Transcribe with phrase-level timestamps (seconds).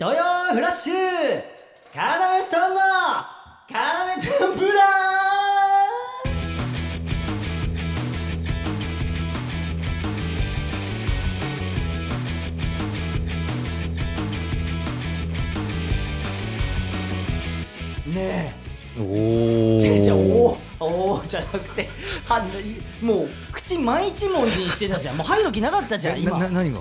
[0.00, 0.22] 土曜
[0.54, 0.94] フラッシュ
[1.92, 2.80] カラメストーンの
[3.70, 18.54] カラメチャンプラーね
[18.98, 20.60] おえじゃじゃおおー。
[20.82, 21.90] おーじゃなくて
[22.24, 22.42] は
[23.02, 25.18] もう口毎一文字にしてたじゃん。
[25.18, 26.38] もう入る気なかったじゃん今。
[26.38, 26.80] な何が？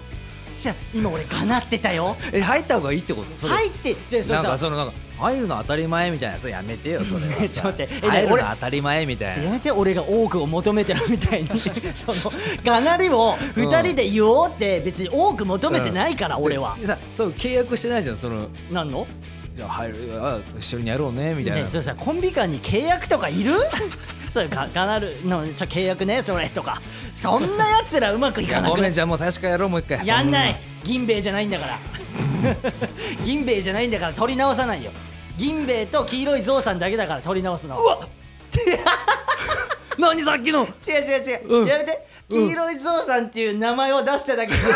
[0.59, 2.17] じゃあ今俺がなってたよ。
[2.33, 3.47] え入った方がいいってこと？
[3.47, 7.21] 入ってじゃあそれなんさかそのなんか入るの当たり前みたいなそれやめてよそれ。
[7.47, 7.93] ちょっと待って。
[8.03, 9.43] え入るの俺当たり前みたいな。
[9.43, 11.47] やめて俺が多くを求めてるみたいに。
[11.95, 16.75] そのがなりを2人で言おうって別に多く求めてないから、俺は。
[16.79, 18.47] でさそう契約してないじゃんその。
[18.71, 19.07] なんの？
[19.55, 23.51] じゃあ入るあ一緒にやろうねみたいな、ねそれさコンビ間に契約とかいる？
[24.31, 26.81] それががなるのちょ契約ねそれとか。
[27.15, 30.57] そんなやつらうまくいかなくなめんじゃあもう最初からやろうもう一回やんない。
[30.83, 31.77] 銀兵衛じゃないんだから。
[33.25, 34.91] 銀兵衛じゃないんだから取り直さないよ。
[35.37, 37.75] 銀兵衛と黄色いゾウさんだけだから取り直すの。
[37.77, 37.99] うわ
[39.97, 40.65] 何さっきの？
[40.65, 40.69] 違う
[41.01, 41.67] 違う違う、うん。
[41.67, 42.07] やめて。
[42.29, 42.47] うん。
[42.47, 44.59] 黄色いゾウさんっていう名前を出しただけで。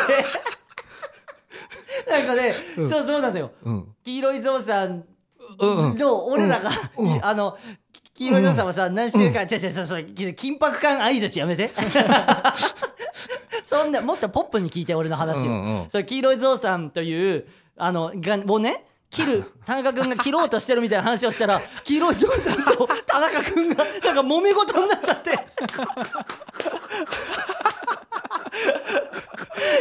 [2.12, 2.90] なんかね、うん。
[2.90, 3.52] そうそうなのよ。
[3.64, 3.88] うん。
[4.04, 5.06] 黄色いゾウさん
[5.60, 5.98] うんうん。
[5.98, 7.14] の俺らが、うん。
[7.14, 7.26] うん。
[7.26, 7.58] あの
[8.16, 11.72] 黄色いゾウさんはさ、何週間、違う違うそうそう緊迫感相づちやめて。
[13.64, 15.90] そんなもっとポップに聞いて俺の話を、うんうんうん。
[15.90, 25.32] それ黄色いゾウさんというあのがをね切る田中君が切ろうとしてるみたいな話をしたら黄色いゾウさんと田中君がなんか揉め事になっちゃって。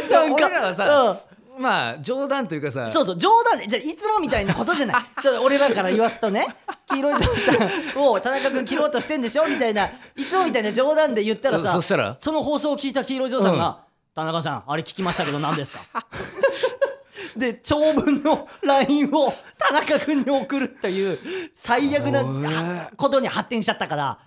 [0.09, 2.89] なんか俺らはさうんまあ冗談というかさ。
[2.89, 5.03] そうそう冗談でじゃあいつもみたいなことじゃない。
[5.21, 6.45] そう俺らから言わすとね。
[6.91, 7.51] 黄色いゾウさ
[7.99, 12.15] んを 田中君切ろうとしてんでしょみたいないつもみたいな冗談で言ったらさそそしたら。
[12.19, 13.79] その放送を聞いた黄色いゾウさんが
[14.15, 15.79] 「田中さんあれ聞きましたけど何ですか?
[17.35, 21.19] 」で長文の LINE を田中君に送るという
[21.55, 24.19] 最悪なことに発展しちゃったから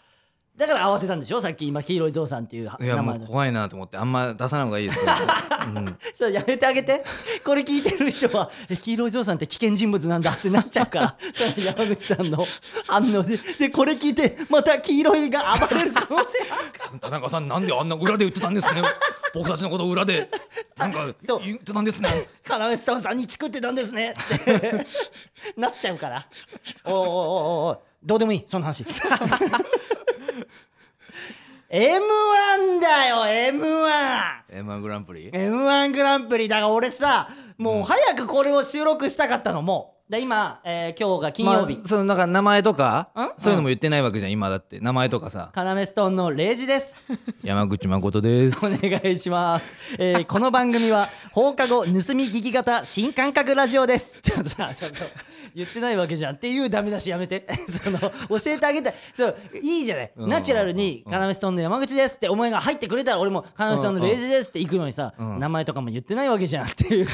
[0.56, 1.40] だから慌てたんでしょ？
[1.40, 5.10] さっき今黄色いゾウさんっていういやもう怖いなと思ってあんま出さない方がいいですよ、
[5.74, 5.98] うん。
[6.14, 7.04] そうやめてあげて。
[7.44, 11.16] これ聞いてる人はえ黄色いゾウさんって危険人物なんだってなっちゃうから。
[11.62, 12.46] 山口さんの
[12.86, 13.36] 反応で。
[13.58, 16.98] でこれ聞いてまた黄色いが暴れる可能性ある。
[17.00, 18.82] 田中さんなんであんな裏で言ってたんですね？
[19.34, 20.30] 僕たちのこと裏で。
[20.78, 21.42] なんかそう。
[21.44, 22.28] 言ってたんですね？
[22.48, 24.12] カナメスタンさんにチクってたんですね。
[24.16, 24.86] って
[25.58, 26.26] なっちゃうから。
[26.84, 27.08] おいおいおいおい
[27.70, 28.84] おいどうでもいいその話
[31.68, 35.30] M1 だよ M1M1 M1 グランプリ？
[35.32, 35.38] グ
[36.02, 36.46] ランプリ。
[36.46, 37.28] だから俺さ
[37.58, 39.96] もう早くこれを収録したかったのもう。
[40.12, 43.40] で今、えー今日が金曜日、まあ、そのなんか名前とかん？
[43.40, 44.78] そういうのも言ってないわけじゃん今だって。
[44.78, 45.50] 名前とかさ。
[45.52, 47.04] カナメストーンのレイジです。
[47.42, 48.84] 山口誠です。
[48.86, 51.92] お願いします、えーこの番組は放課後盗み
[52.30, 54.20] 聞き型新感覚ラジオです。
[54.22, 54.98] ちょっとさちょっと
[55.56, 57.46] 言ってないわけじゃんっていうダメ出しやめて。
[57.82, 58.10] その教
[58.46, 58.94] えてあげたい。
[59.14, 60.28] そういいじゃない、うん。
[60.28, 67.06] ナチュラルに「カナメストーンの山口です」ってお前が入ってくれたら俺も「カナメストーンのレイジです」って行くのにさ、うん名前とかも言ってないわけじゃんっていう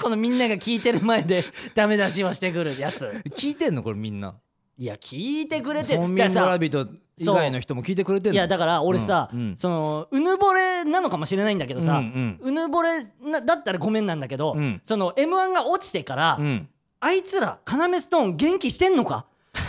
[0.00, 4.34] このみんなが聞いてる前でダメ出しをしてくるやつ聞いてんのこれみんな
[4.78, 16.68] いや聞いてくれてる村村人以外の人も聞いてくれてんのいやだから俺さ、うんうんそのうぬぼれなのかもしれないんだけどさ、うんうぬぼれなだったらごめんなんだけど、うんその m 1が落ちてから、うん
[17.04, 19.26] あいつらカナメストーン元気してんのか？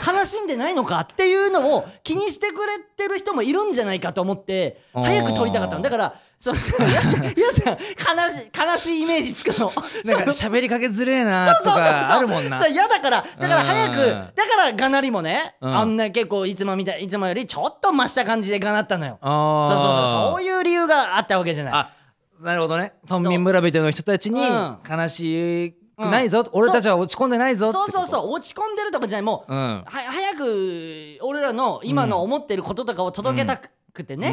[0.07, 0.99] 悲しんでないのか？
[0.99, 5.81] っていうのを気にしてくれてる人もいるんじゃないかと思って早く撮りたかったの。
[5.81, 9.71] だからその嫌じゃん嫌じゃん悲しい悲しいイメージつくの。
[10.05, 12.59] なんか喋りかけづれえなとかあるもんな。
[12.59, 15.75] そう嫌だからだから早くうんだからがなりもね、うん。
[15.75, 19.17] あんな結構いつもみたいいつもよりちょっと増した感じでがなったのよ。
[19.21, 20.05] あそうそうそう。
[20.05, 21.73] うそういう理由があったわけじゃない。
[21.73, 21.93] あ
[22.41, 22.93] なるほどね。
[23.09, 24.77] 村民村人の人たちにうん。
[24.87, 28.31] 悲しくないぞ、俺たちは落ち込んでないぞそうそうそう。
[28.31, 29.21] 落ち込んでるとかじゃない。
[29.21, 29.59] もう、うん。
[29.59, 33.57] は早く俺らの今の思ってることとかを届けた
[33.93, 34.29] くてね、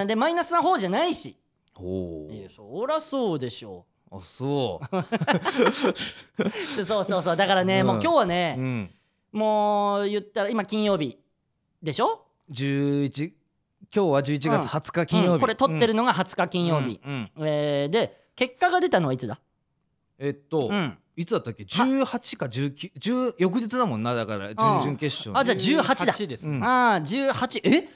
[0.00, 0.06] うん。
[0.06, 1.36] でマイナスな方じゃないし、
[1.78, 3.84] おいやそりゃそうでしょ。
[4.10, 4.96] あそう。
[4.96, 5.04] う
[6.84, 7.36] そうそうそう。
[7.36, 7.86] だからね、うん。
[7.86, 8.90] もう今日はね、うん。
[9.32, 11.18] もう言ったら今金曜日
[11.82, 13.32] でしょ？11
[13.92, 15.40] 今日は11月20日金曜日、うん。
[15.40, 17.30] これ撮ってるのが20日金曜日、うん。
[17.36, 17.48] うん。
[17.48, 19.38] えーで結果が出たのはいつだ？
[20.20, 20.96] えっと、うん。
[21.16, 26.12] いつだったっけ？18か19 10翌日だもんなだから準々決勝あじゃあ18だ。
[26.12, 26.48] 18です。
[26.48, 26.64] うん。
[26.64, 27.88] ああ18え？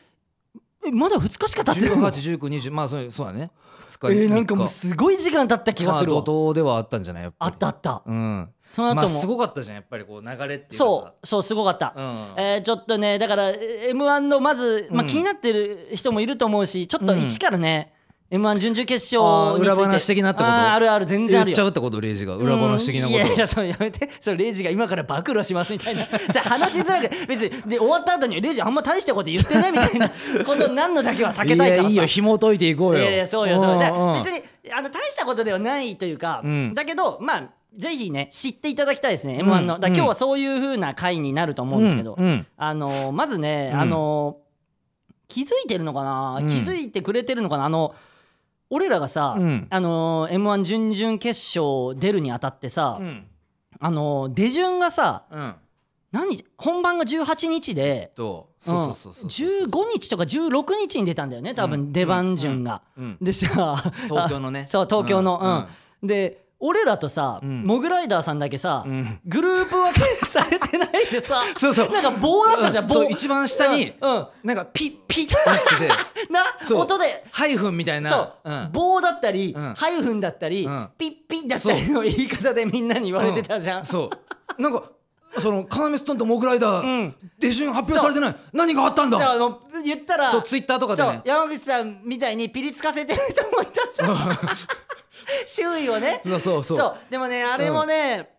[0.86, 3.50] えまだ2日しか経ってないの181920まあそうそうだね。
[3.88, 7.22] 2日えー、なんかもう3日すごい時間経った気がするわ、まあ怒涛ではあったんじゃない？
[7.22, 7.52] やっぱり。
[7.52, 8.02] あったあった。
[8.04, 8.50] うん。
[8.74, 10.76] その後も、まあすごかったじゃんやっぱりこう流れっていうかさ。
[10.76, 12.02] そうそうすごかった、うん。
[12.36, 15.06] えーちょっとねだから m 1のまず、まあ、うん。
[15.06, 17.93] 気になってる人もいると思うしちょっとうん一からね、
[18.34, 20.52] m 1準々決勝裏話的なってこと？
[20.52, 21.54] あるある全然あるよ。
[21.54, 22.00] 言っちゃうってこと？
[22.00, 22.34] レイジが。
[22.34, 23.18] 裏話的なこと。
[23.18, 23.26] うん。
[23.26, 24.10] いやいやそうやめて。
[24.18, 26.02] それレイジが今から暴露しますみたいな。
[26.04, 30.08] じゃあ話しづらく別にで終わった後にレイジあんま大したこと言ってないみたいな。
[30.44, 31.82] ことになんのだけは避けたいからさ。
[31.84, 32.06] やいいよ。
[32.06, 33.02] 紐解いていこうよ。
[33.02, 34.22] いやいやそうよそうよ。
[34.24, 34.42] 別に
[34.72, 36.74] あの大したことではないというか、うん。
[36.74, 37.42] だけどまあ
[37.76, 42.26] ぜひね知っていただきたいですね m 1の、うんだから今日はそういう風な回になると思うんですけど、うん。
[42.26, 42.46] うん。
[42.56, 43.80] あのまずね、うん。
[43.80, 44.38] あの
[45.28, 46.48] 気づいてるのかな、うん。
[46.48, 47.64] 気づいてくれてるのかな？
[47.66, 47.94] あの
[48.74, 49.66] 俺らがさ、うん。
[49.70, 53.24] あの m 1準々決勝出るにあたってさ、うん。
[53.78, 55.54] あの出順がさうん。
[56.10, 62.82] 何日本番が18日でとそうそうそうそうそう15日とか16日に出たんだよね多分出番順が。
[62.96, 63.16] うん。
[63.20, 63.76] でさ
[64.08, 64.66] 東京のね。
[64.66, 65.68] そう東京の、
[66.02, 66.06] ううん。
[66.06, 66.08] ん。
[66.08, 67.62] で俺らとさ、うん。
[67.64, 69.20] モグライダーさんだけさ、ん。
[69.26, 71.90] グループ分けされてないでさ そうそう。
[71.90, 73.02] なんか棒だったじゃん、棒。
[73.04, 74.26] 一番下にうん、うん。
[74.42, 75.88] なんかピッピッってなってて。
[76.32, 77.26] な音で。
[77.30, 78.08] ハイフンみたいな。
[78.08, 78.70] そう、ん。
[78.72, 79.74] 棒だったり、うん。
[79.74, 80.88] ハイフンだったり、うん。
[80.96, 84.10] ピッピッだったりの言い方でみんなに言われてたじゃん、うそ
[84.58, 84.62] う。
[84.62, 84.84] なんか
[85.38, 87.14] そのカナメストーンとモグライダー、うん。
[87.38, 88.36] 出順発表されてない。
[88.54, 89.18] 何があったんだ？
[89.18, 91.20] そうあの言ったらそうツイッターとかでね。
[91.26, 94.38] 山口さんみたいにピリつかせてる人もいたじゃん
[95.46, 96.20] 周囲をね。
[96.24, 96.98] そうそうそう。
[97.10, 98.34] でもねあれもね、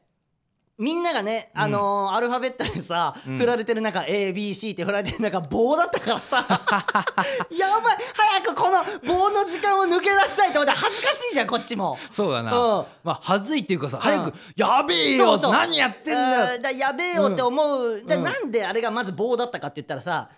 [0.78, 6.38] みんながね、あのーアルファベットでさ、振られてる中 ABC って振られてる中棒だったからさ。
[7.50, 7.98] やばい。
[8.14, 11.98] 早くこの棒の時間を抜け出したいと思ったら恥ずかしいじゃんこっちも。
[12.12, 12.86] そうだな、うん。
[13.06, 14.00] まあはずいっていうかさ、ん。
[14.02, 16.62] 早くやべえよ何やってんだよ。
[16.62, 18.24] だやべえよって思う、でうん。
[18.24, 20.30] なんであれがまず棒だったかって言ったらさ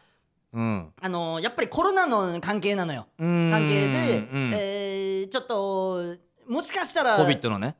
[0.54, 0.94] うん。
[1.02, 3.08] あのーやっぱりコロナの関係なのよ。
[3.18, 3.50] うん。
[3.52, 4.54] 関係で、うん。
[4.54, 7.70] えーちょっともしかしたらコビットのね。
[7.70, 7.74] ん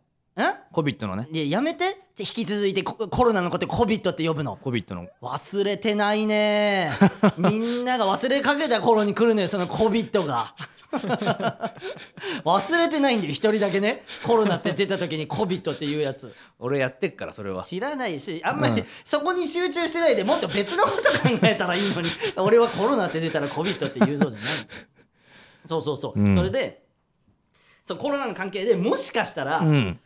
[0.72, 1.28] コビットのね。
[1.32, 1.98] いややめて。
[2.16, 4.58] じゃ引き続いてココロナのことコビットって呼ぶの。
[4.58, 5.08] コビットの。
[5.22, 6.90] 忘れてないね。
[7.38, 10.54] みんなが忘れかけた頃に来るのよそのコビットが。
[12.46, 14.04] 忘れてないんだよ一人だけね。
[14.24, 16.34] コロナって出た時にコビットっていうやつ。
[16.60, 17.64] 俺やってっからそれは。
[17.64, 22.10] 知らないしあんまりそこに集中してないでもっと別のこと考えたらいいのに。
[22.38, 24.50] 俺はコロナって出たらコビットって言うぞじゃない。
[25.66, 26.36] そうそうそう、うん。
[26.36, 26.87] それで
[27.88, 29.98] そうコロナの関係でもしかしたら、うん。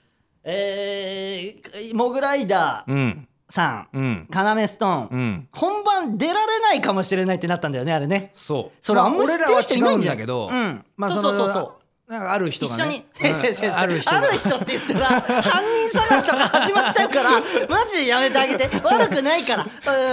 [0.43, 3.27] えー、モグライダーうん。
[3.49, 4.27] さん、うん。
[4.29, 5.47] カナメストーン、うん。
[5.51, 8.29] 本番出られないかもしれないってなったんだよねあれね。
[8.35, 8.77] そう。
[8.81, 10.19] それあんま知ってる人いないんじゃん。
[10.19, 10.85] まあ俺らは違うんだけど、うん。
[10.95, 11.63] まあそうそうそうそう。
[12.11, 14.17] のなんかある人が一緒に、 ねうんある人ある人が。
[14.17, 17.31] ある人って言ったら犯人探しとか始まっちゃうから
[17.67, 18.69] マジでやめてあげて。
[18.83, 19.65] 悪くないから、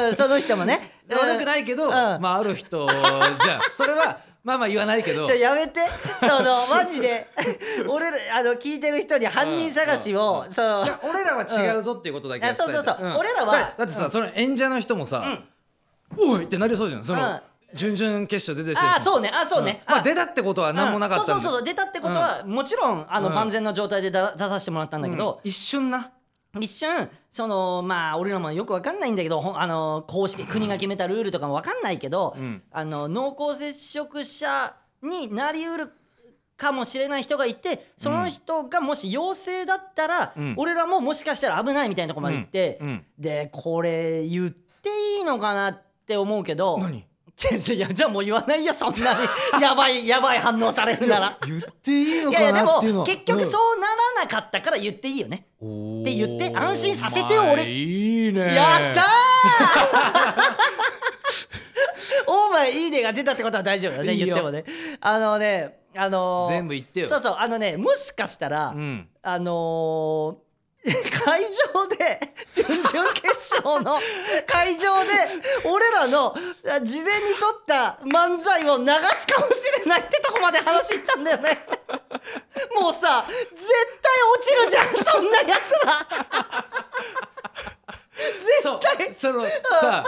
[0.08, 0.94] うん、その人もね。
[1.10, 1.92] 悪くないけど、うん。
[1.92, 3.60] まあある人じゃあ。
[3.76, 5.26] それはまあまあ言わないけど。
[5.26, 5.80] じゃやめて。
[6.20, 7.28] そのマジで。
[7.86, 13.06] 俺らあの聞いてる人に犯人探しを、そのいや俺らは違うぞっていうことだけうそうそうそう。
[13.06, 13.16] ん。
[13.18, 13.52] 俺らは。
[13.52, 15.22] だだってさ、その演者の人もさ
[16.16, 17.04] 「おい!」ってなりそうじゃん。
[17.04, 17.40] その、うん。
[17.74, 19.30] 準々決勝出てる人ああそうね。
[19.30, 21.62] あそうね、まあ出たってことは何もなかったそうそうそう。
[21.62, 23.34] 出たってことは、もちろんあの、うん。
[23.34, 26.10] 万全の状態でだ出させてもらったんだけど、一瞬な
[26.56, 32.62] 一瞬そのまあ俺らもよくわかんないんだけどあの公式 国が決めたルールとかもわかんないけど、うん。
[32.70, 35.92] あの濃厚接触者になりうる
[36.56, 40.54] かもしれない人がいてその人がもし陽性だったら、うん。
[40.56, 42.88] 俺らももしかしたら危ないみたいなとこまで行って、うん。
[42.88, 43.04] うん。
[43.18, 47.04] でこれ言っていいのかなって思うけど何？
[47.40, 49.20] 違う違ういやじゃあもう言わないよそんなに。
[49.62, 51.38] やばいやばい反応されるなら。
[51.46, 53.86] 言っていいのいやいやでもかなっていうの結局そうな
[54.16, 55.46] らなかったから言っていいよね。
[55.62, 57.64] うんって言って安心させてよ俺。
[57.70, 58.54] いいね。
[58.54, 59.04] やったー！
[62.26, 64.26] オーマイいいねが出たってことは大丈夫だねいいよ。
[64.26, 64.64] 言ってもね。
[65.00, 67.08] あのねあのー全部言ってよ。
[67.08, 69.08] そうそうあのねもしかしたら、うん。
[69.22, 70.47] あのー
[70.92, 71.42] 会
[71.74, 72.20] 場で
[72.52, 73.98] 準々決勝の
[74.46, 75.10] 会場で
[75.64, 76.34] 俺らの
[76.66, 81.66] あ事前に撮った漫才を流すかもしれないってとこまで話いったんだよね。
[82.74, 83.38] もうさ絶
[84.02, 86.06] 対落ちるじゃんそんなやつら
[88.16, 88.62] 絶
[88.96, 89.14] 対。
[89.14, 89.44] その
[89.80, 90.04] さ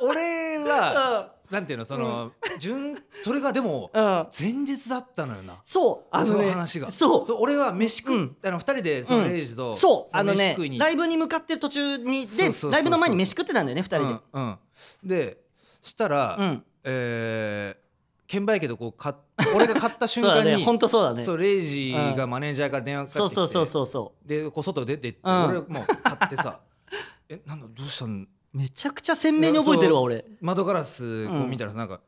[0.00, 4.26] 俺はなんていうのその順それがでもうん。
[4.36, 5.54] 前日だったのよな。
[5.62, 6.90] そうあそのねの話が。
[6.90, 7.32] そう。
[7.38, 8.26] 俺は飯食うん。
[8.28, 14.58] っあの二人でそのレイジとそうあのねライブに向かってる途中にでライブの前に飯食ってたんだよね二人で、うんうん。
[15.04, 15.36] で
[15.82, 16.64] したらうん。
[16.84, 17.82] えー
[18.28, 19.14] 券売機でこう買っ
[19.54, 20.64] 俺が買った瞬 そうだ間にね。
[20.64, 21.22] 本当そうだね。
[21.22, 23.34] そうレイジがマネージャーから電話かかってきて。
[23.34, 25.44] そうそうそうそうそでこう外出てってうん。
[25.44, 26.60] 俺もう買ってさ
[27.28, 28.08] えなんだどうしたん？
[28.08, 30.24] うめちゃくちゃ鮮明に覚えてるわ俺。
[30.40, 31.88] 窓ガラスこう見たらさなん。
[31.88, 32.00] か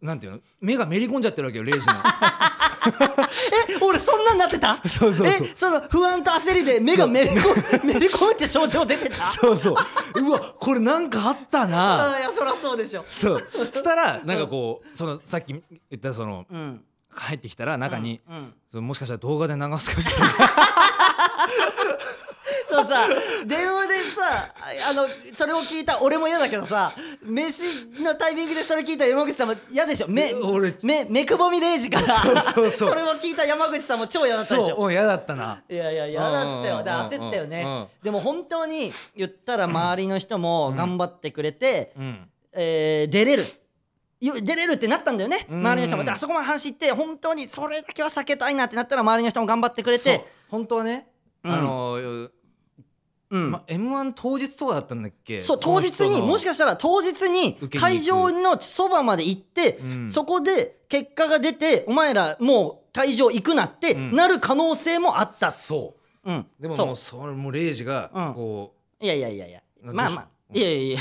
[0.00, 0.40] なんていうの？
[0.60, 1.94] 目がめり込んじゃってるわけよレイジの。
[3.70, 4.76] え俺そんなんなってた？
[4.88, 5.46] そうそうそう。
[5.48, 9.26] えその不安と焦りで目がめり込めめり込むって症状出てた？
[9.26, 9.74] そうそう。
[10.20, 12.14] うわこれなんかあったな。
[12.14, 13.04] あいやそりゃそうでしょ。
[13.08, 13.40] そう。
[13.72, 15.62] したらなんかこうそのさっき言
[15.96, 16.84] ったそのうん。
[17.14, 18.54] 帰ってきたら中に、うんうん。
[18.68, 20.34] そのもしかしたら動画で流すかもしれない
[22.72, 23.08] そうさ
[23.46, 24.54] 電話でさ
[24.90, 27.64] あのそれを聞いた俺も嫌だけどさ飯
[28.02, 30.08] のタイミングでそれ聞いた山口さんも嫌でしょ。
[30.08, 32.94] 目俺目目くぼみ0時からそうそうそう。
[32.94, 34.76] れを聞いた山口さんも超嫌だったでしょ。
[34.76, 35.62] そううん嫌だったな。
[35.68, 36.76] いやいや嫌だったよ。
[36.78, 37.88] だから焦ったよね。
[38.02, 42.28] でも本当に言ったら周りの人も頑張ってくれて、うん。
[42.52, 43.44] えー出れる。
[44.20, 45.46] よ出れるってなったんだよね。
[45.50, 45.60] うん。
[45.60, 46.02] 周りの人も。
[46.04, 50.24] だからそこまで話して本当にそれだけは避けたいなってなったら周りの人も頑張ってくれて。
[50.48, 51.08] 本当はね、
[51.44, 51.52] うん。
[51.52, 52.30] あの
[53.32, 53.50] うん。
[53.50, 55.38] ま、M1 当日とかだったんだっけ？
[55.40, 60.10] そう当日にもしかかしたら当日に会場のそばまで行って、うん。
[60.10, 64.14] そこで結果が出てお前らもう会場行くなってうん。
[64.14, 66.30] なる可能性もあった、そう。
[66.32, 66.36] ん。
[66.36, 66.86] うでもそう。
[66.86, 68.34] もうそれもうレイジがうん。
[68.34, 69.62] こいやいやいやいや。
[69.82, 70.98] なまあまあいやいやいや。
[70.98, 71.00] い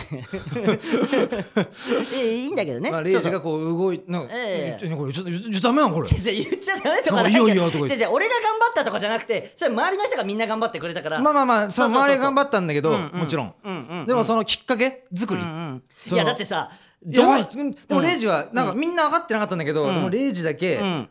[2.18, 4.86] やい いんだけどう、ね、まあ、レイジがこう動いなんか、ええ。
[4.86, 6.10] え これちょっと言っちゃダメなのこれ。
[6.10, 7.94] 言っちゃダメとかいいよいいよとか言って。
[7.96, 11.20] 違う違う俺が頑張ったとかじゃなくてそれ周りの人がみんな頑張ってくれたから。
[11.20, 14.08] まあまあまあその周りが頑張ったんだけど、うんうんもちろん、うんうんうん。
[14.08, 15.84] でもそのきっかけ作り、うんうん。
[16.12, 16.70] いやだってさ
[17.08, 17.48] やばい
[17.88, 19.96] でもレイジはなんかみんな分かってなかったんだけど、うん。
[19.96, 21.10] でもレイジだけ、うん。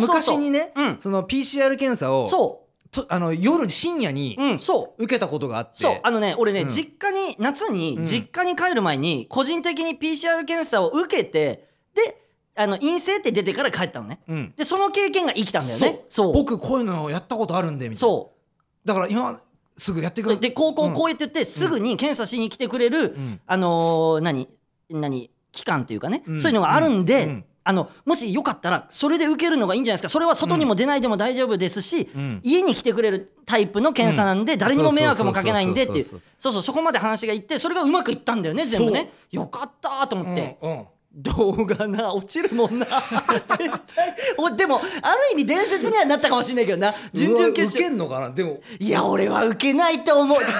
[0.00, 0.98] 昔にね、うん。
[1.00, 4.58] その PCR 検査をそとあの夜深夜にううん。
[4.58, 6.00] そう受けたことがあって、そう。
[6.02, 6.68] あのね俺ね、うん。
[6.68, 8.04] 実家に夏にうん。
[8.04, 12.16] 実家に帰る前に個人的に PCR 検査を受けてで
[12.56, 14.20] あの陰性って出てから帰ったのね。
[14.28, 14.54] うん。
[14.56, 16.04] でその経験が生きたんだよね。
[16.08, 16.32] そう。
[16.32, 18.12] 僕こういうのやったことあるんでみたいな。
[18.12, 18.32] そ
[18.84, 19.40] だから今
[19.76, 23.40] すぐやってくうだで高校こうやって言ってすぐに検査しに来てくれる、ん。
[23.46, 24.48] あのー何？
[24.90, 25.30] 何？
[25.52, 26.40] 期間っていうかね、うん。
[26.40, 30.08] そういうのがあるんで、うんあのもしよかったらそれで受けるのがいいんじゃないですか。
[30.08, 32.40] それは外にも出ないでも大丈夫ですし、ん。
[32.42, 36.04] 家に来てくれるタイプの検査なんで、誰にも迷惑もかけないんでっていう。
[36.04, 39.12] そうそうそこまで話がいってそれがうまくいったんだよね全部ね。
[39.30, 40.84] よかったと思って、うんうん。
[41.12, 42.86] 動画な落ちるもんな。
[43.32, 43.70] 絶対。
[44.36, 46.94] おでもある意味伝説にはなったかもしれないけどな。
[47.12, 47.80] 準々決勝。
[47.80, 48.30] 受けんのかな？
[48.30, 48.60] でも。
[48.78, 50.38] いや俺は受けないと思う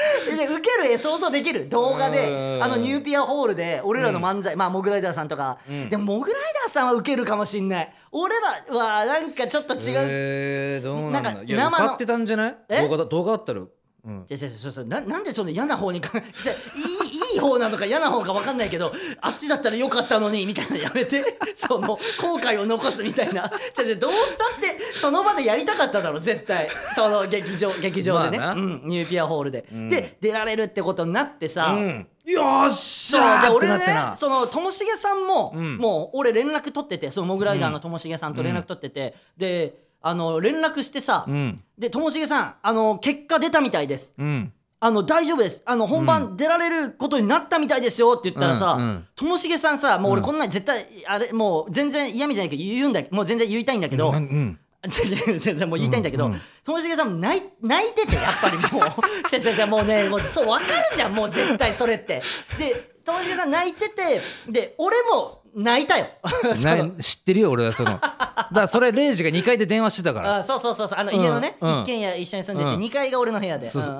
[0.36, 1.68] で受ける絵想像できる。
[1.68, 2.28] 動画で。
[2.28, 2.64] うん。
[2.64, 7.92] あのニューピアホールで俺らの漫才、まあモグライダーさんとか、でもモグライダーさんは受けるかもしんない。
[8.12, 11.32] 俺らはなんかちょっと違う、えー、どうなんだ。
[11.32, 12.56] なんか生のってたんじゃない？
[12.68, 12.82] え？
[12.82, 13.60] 動画だ動画あったら
[14.04, 14.24] うん。
[14.26, 14.84] じゃじゃそうそう。
[14.84, 21.88] ななんでその嫌な方にか いいいい方なのか嫌な方か分かんないけどあっちだったらよかったのにみたいなやめて その
[22.20, 23.50] 後悔を残すみたいな。
[23.74, 26.68] じゃじゃどうしたってその場でやりたかっただろ絶対。
[26.94, 32.06] その劇場劇場でね、うん、ニューピアホールで、で出られるってことになってさ、うん。
[32.26, 33.78] よっしゃー俺ね
[34.16, 35.76] そのともしげさんも、ん。
[35.76, 41.62] もう俺連絡取っててそのモグライダーのともしげさんと連絡取ってて、であの連絡してさ、うん。
[41.78, 44.14] でともしげさんあの結果出たみたいです。
[44.18, 44.52] うん。
[44.82, 45.62] あの大丈夫です。
[45.66, 48.78] あの本番出られることになったみたいですよって言ったらさ、
[49.14, 54.56] ともしげさんさもう俺こんなん絶対あれもう全然嫌味じゃないけど言うんだもう全然言いたいんだけど、 全
[54.88, 56.30] 然全然もう言いたいんだけど、
[56.64, 59.28] ともしげさんも泣い泣いててやっぱりもう。
[59.28, 62.22] ちゃちゃちゃもうねもうそう分かるじゃんもう絶対それって。
[62.58, 66.06] でともしげさん泣いててで俺も泣いたよ。
[66.62, 67.90] な知ってるよ俺はその。
[68.00, 70.36] だからそれレイジが2階で電話してたから。
[70.36, 70.98] あそうそうそうそう。
[70.98, 72.80] あの家のね、うん一軒家一緒に住んでて、うん。
[72.80, 73.68] 2階が俺の部屋で。
[73.68, 73.94] そうそう。
[73.94, 73.96] う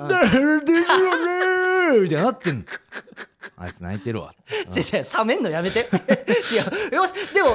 [1.99, 2.03] ん。
[2.03, 2.63] みたいになってんの
[3.57, 4.33] あいつ泣いてるわ。
[4.75, 5.89] 違う違う冷めんのやめて。
[6.51, 6.95] 違う。
[6.95, 7.49] よしでも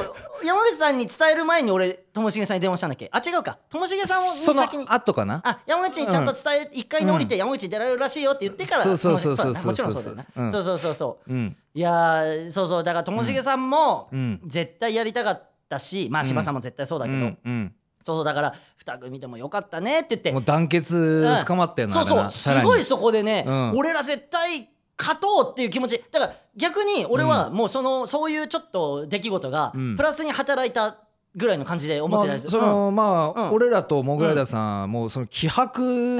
[0.45, 3.09] 山口さんに伝える前に俺ともしげさんに電話したんだっけ？
[3.13, 3.59] あ違うか。
[3.71, 5.41] ともしげさんをその先に後かな？
[5.45, 10.53] あ山口にちゃんと伝え、一回に降りて山口出られるらしいよって言ってから、そうそうそうそうともちろんそうだよな、うん。
[10.53, 11.57] そうそうそうそう、うん。
[11.75, 12.85] いやーそうそう。
[12.85, 14.41] だからともしげさんもうん。
[14.47, 17.39] 絶対やりたかったし、まあ柴さんも絶対そうだけど、うん。
[17.45, 17.75] うん。
[18.01, 20.31] そうそうだから二組でもよかったねって言って。
[20.33, 22.31] もう団結深まったよな、そうそう。
[22.31, 23.73] すごいそこでね、うん。
[23.77, 26.03] 俺ら絶対勝とうっていう気持ち。
[26.11, 29.97] だから逆に俺はもうその、そういうちょっと出来事がん。
[29.97, 30.99] プラスに働いた
[31.37, 33.51] ぐらいの感じで思ってたりする、まあそのまあ、うん。
[33.53, 36.19] 俺らとモグライダーさん、もうその気迫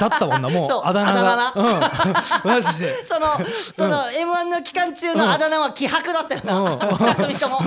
[0.00, 2.48] だったもんなも そううあだ名がうん。
[2.48, 2.94] マジで。
[3.06, 3.26] その
[3.76, 6.78] その m 1の期間中のあだ名は気迫だったよな、うん。
[6.78, 7.60] 二組とも。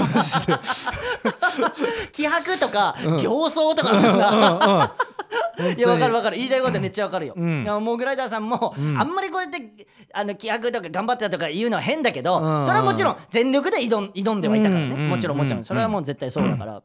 [2.12, 4.96] 気迫とか、形相とかな、
[5.78, 6.38] いやわかるわかる。
[6.38, 7.64] 言いたいことめっちゃわかるよ、ん。
[7.64, 12.66] いやモグライダーさんも、あんまりこうやってあの気迫とか頑張ってたとか言うのは変だけど、うん。
[12.66, 15.10] それはもちろん全力で挑ん挑んではいたからね、うん。
[15.10, 15.62] もちろんもちろうん。
[15.62, 16.82] んそれはもう絶対そうだから、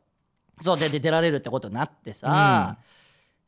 [0.61, 2.77] そうでで出られるってことになってさ、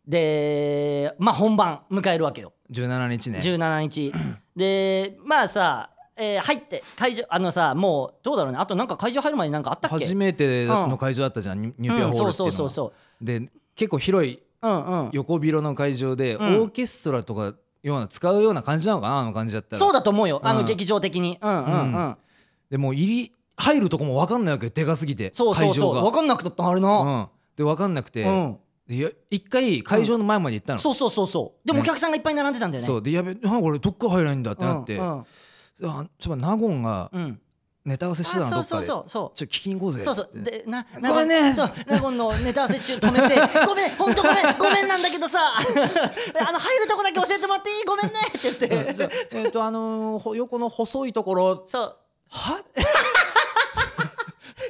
[0.06, 2.52] でまあ本番迎えるわけよ。
[2.72, 3.38] 17日ね。
[3.38, 4.12] 17日。
[4.56, 8.58] でまあさ、えー入って会場あのさもうどうだろうね。
[8.58, 10.04] あとなんか会場入る前になんかあったっけ？
[10.04, 14.47] 初めての会場だったじゃん、ニュニューピアホールっていうのは、うんそうそうそうそで結構広いうんうん
[15.12, 16.36] 横広の会場で、ん。
[16.36, 19.78] オーケストラとかような使うような感じなのかなあの感じだったら。
[19.78, 20.40] そうだと思うよ。
[20.42, 21.38] あのうん劇場的に。
[21.40, 22.16] うんうんうん、
[22.70, 26.00] でもう入り入るとこも分かんないわけでかすぎてそうそう会場が。
[26.00, 28.58] そう分かんなくなったのあれな、うん、で分かんなくて、うん。
[28.86, 31.66] でいや一回会場の前まで行ったの、そうそうそうそう。
[31.66, 32.86] でもおね客さんがいっぱい並んでたんだよね。
[32.86, 33.02] そう。
[33.02, 35.24] でやべあこれどっから入らないんだってなって、うん
[35.80, 37.40] あちょっとナゴンがうんうん
[37.88, 39.38] ネタ合わせしてたのどあそうっそうそうそう。
[39.38, 40.30] ちょっと聞きに行こうぜそうそう。
[40.34, 41.52] でなごめんね。
[41.54, 43.36] そうナゴンのネタ合わせ中止めて。
[43.66, 44.58] ごめん本当ごめん。
[44.58, 45.38] ごめんなんだけどさ。
[45.58, 47.84] あの入るとこだけ教えてもらっていい？
[47.84, 48.12] ごめんね。
[48.28, 49.10] って言って。
[49.32, 51.62] えっ、とあのーほ横の細いところ。
[51.64, 51.96] そう。
[52.30, 52.58] は？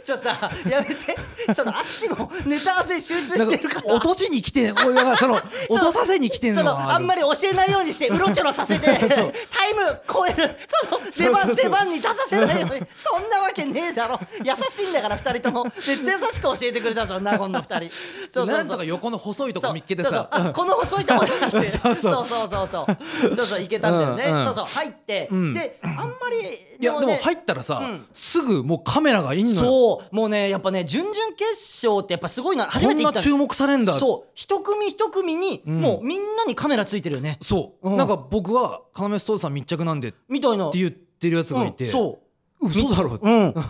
[0.08, 1.16] ちょさやめて。
[1.54, 3.94] そのあっちもネタ合わせ集中してるから。
[3.94, 5.34] 落としに来て俺はその
[5.68, 8.86] 落とさせに来てんのそのあんまり教えないようにしてうろちょろさせて。
[8.88, 10.56] タイム超える。
[10.66, 12.86] その出番出番に出させないように。
[12.96, 14.18] そんなわけねえだろ。
[14.42, 15.64] 優しいんだから2人とも。
[15.64, 17.90] めっちゃ優しく教えてくれたぞ納言の二人。
[18.30, 20.28] そうなんとか横の細いとこ見っけてさ。
[20.54, 21.68] この細いとこだって。
[21.68, 21.94] そう。
[21.94, 23.36] そうそうそうそう。
[23.36, 24.64] そうそういけたんだよね、うんうん、そうそう。
[24.64, 28.06] 入って、うん、であんまりいやでもね入ったらさ、うん。
[28.12, 29.58] すぐもうカメラがいんのよ。
[29.58, 33.18] そうもうねやっぱね準々決勝ってやっぱすごいな初めて行った。
[33.20, 33.94] こんな注目されんだ。
[33.94, 35.80] そう一組一組に、ん。
[35.80, 37.38] もうみんなにカメラついてるよね。
[37.42, 37.96] そう、うん。
[37.96, 40.70] なんか僕は要ストーンさん密着なんでってみたいな。
[40.72, 42.20] 言ってるやつがいて、うんそ
[42.60, 42.68] う。
[42.68, 43.14] 嘘だろ。
[43.14, 43.46] って、うん。
[43.48, 43.64] んちょっ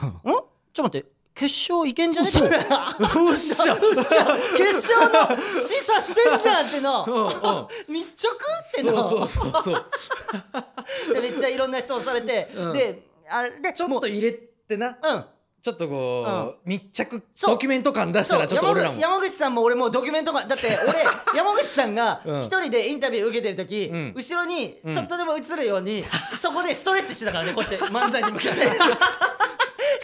[0.74, 1.08] と待って。
[1.38, 2.28] 決勝いけんじゃね？
[2.28, 2.44] 嘘。
[2.44, 2.50] うっ
[3.28, 9.08] おっしゃ決勝の示唆してんじゃんっての、 密着っての。
[9.08, 9.86] そうそうそうそう
[11.12, 12.73] でめっちゃいろんな質問されて、うん。
[12.73, 14.99] であでちょっと入れてな。
[15.02, 15.25] うん。
[15.61, 17.54] ちょっとこう、密着そう。
[17.54, 18.99] ドキュメント感出したらちょっと俺らも。
[18.99, 20.99] 山口山口さんも俺もドキュメントがだって俺
[21.37, 22.40] 山口さんがうん。
[22.40, 24.12] 一人でインタビュー受けてる時、うん。
[24.16, 24.92] 後ろにん。
[24.92, 26.04] ちょっとでも映るように、
[26.38, 28.57] そこでストレッチしてたからねこうやって 漫才に向けて。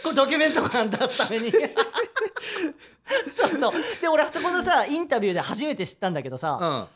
[0.03, 1.51] こうドキュメント感出すために。
[3.33, 3.73] そうそう。
[4.01, 6.87] で俺あそこのさインタビューで初めて知ったんだけどさ、うん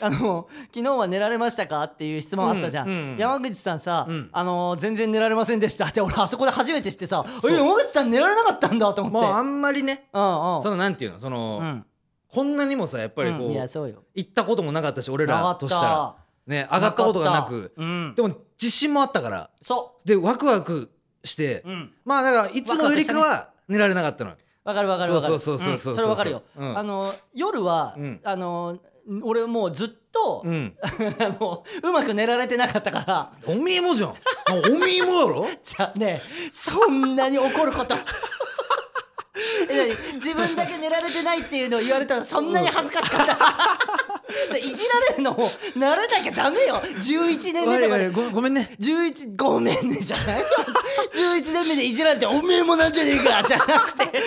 [0.00, 4.28] あの昨日は寝られましたかっていう質問あったじゃん、うんうん山口さんさ、ん。
[4.32, 9.26] あの全然寝られませんでしたって俺あそこで初めて知ってさえ山口さん寝られなかったんだと思って。
[9.26, 10.62] もうあんまりねうんうん。
[10.62, 11.86] そのなんていうのその、うん。
[12.30, 13.52] こんなにもさやっぱりこう、うん。
[13.52, 14.04] いやそうよ。
[14.14, 15.82] 行ったこともなかったし俺らとした。
[15.82, 16.16] ら
[16.46, 17.72] ね上がったことがなく。
[17.76, 18.14] うん。
[18.14, 18.28] でも
[18.60, 20.90] 自信もあったからそでワクワク
[21.24, 21.92] して、ううん。
[22.04, 24.36] まあだからいつもよりかは寝られなかったのよ。
[24.64, 25.38] わかるわかるわかる。
[25.38, 26.78] そうそうそうそうそうそれわかるよ、うん。
[26.78, 28.20] あの夜は、うん。
[28.22, 28.78] あの
[29.22, 30.74] 俺もうずっと、うん。
[30.82, 33.30] あのうまく寝られてなかったから。
[33.46, 34.10] おめえもじゃん。
[34.10, 34.14] あ
[34.54, 35.46] おめえもやろ？
[35.62, 36.20] じゃあね
[36.52, 37.94] そんなに怒ること。
[40.14, 43.38] 自分だけ寝られてないっていうのを言われたらそんなに恥ずかしかった。
[44.48, 45.32] それいじられるの？
[45.32, 46.76] も慣れなきゃダメよ。
[46.76, 48.74] 11年目とかでごごめんね。
[48.80, 50.42] 11ごめんねじゃない
[51.14, 54.22] 11年目でいじられておめえもなんじゃねえかじゃなくて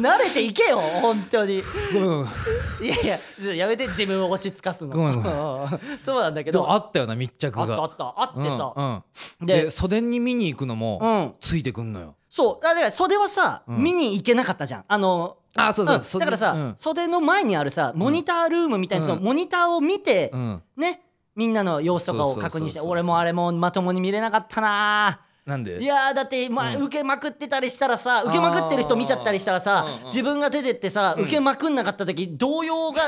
[0.00, 1.62] 慣れていけよ本当に。
[1.92, 2.24] ごめんごめん。
[2.24, 3.06] いやい
[3.48, 4.90] ややめて自分を落ち着かすの。
[4.96, 5.98] ごめんごめうん。
[6.00, 7.62] そうなんだけでどもあったよな密着が。
[7.62, 8.14] あったあった。
[8.16, 9.02] あってさ、うん
[9.40, 9.46] うん。
[9.46, 11.34] でで袖に見に行くのうもん。
[11.40, 12.14] ついてくんのよ。
[12.30, 12.64] そう。
[12.64, 13.82] だから袖はさ、うん。
[13.82, 14.84] 見に行けなかったじゃん。
[14.86, 16.74] あのあそうそうだからさ、うん。
[16.76, 19.24] 袖の前にあるさモニタールームみたいな、そのうん。
[19.24, 20.62] モニターを見て、うん。
[20.76, 21.02] ね
[21.34, 25.82] みんなの様子とかを確認して俺もあれもまともに見れなかったななんで？
[25.82, 26.82] いやーだって、まあうん。
[26.84, 33.02] 受けまくってたりしたらさ受けまくってる人見ちゃったりしたらさ自分が出てってさ、受けまくんなかった時動揺が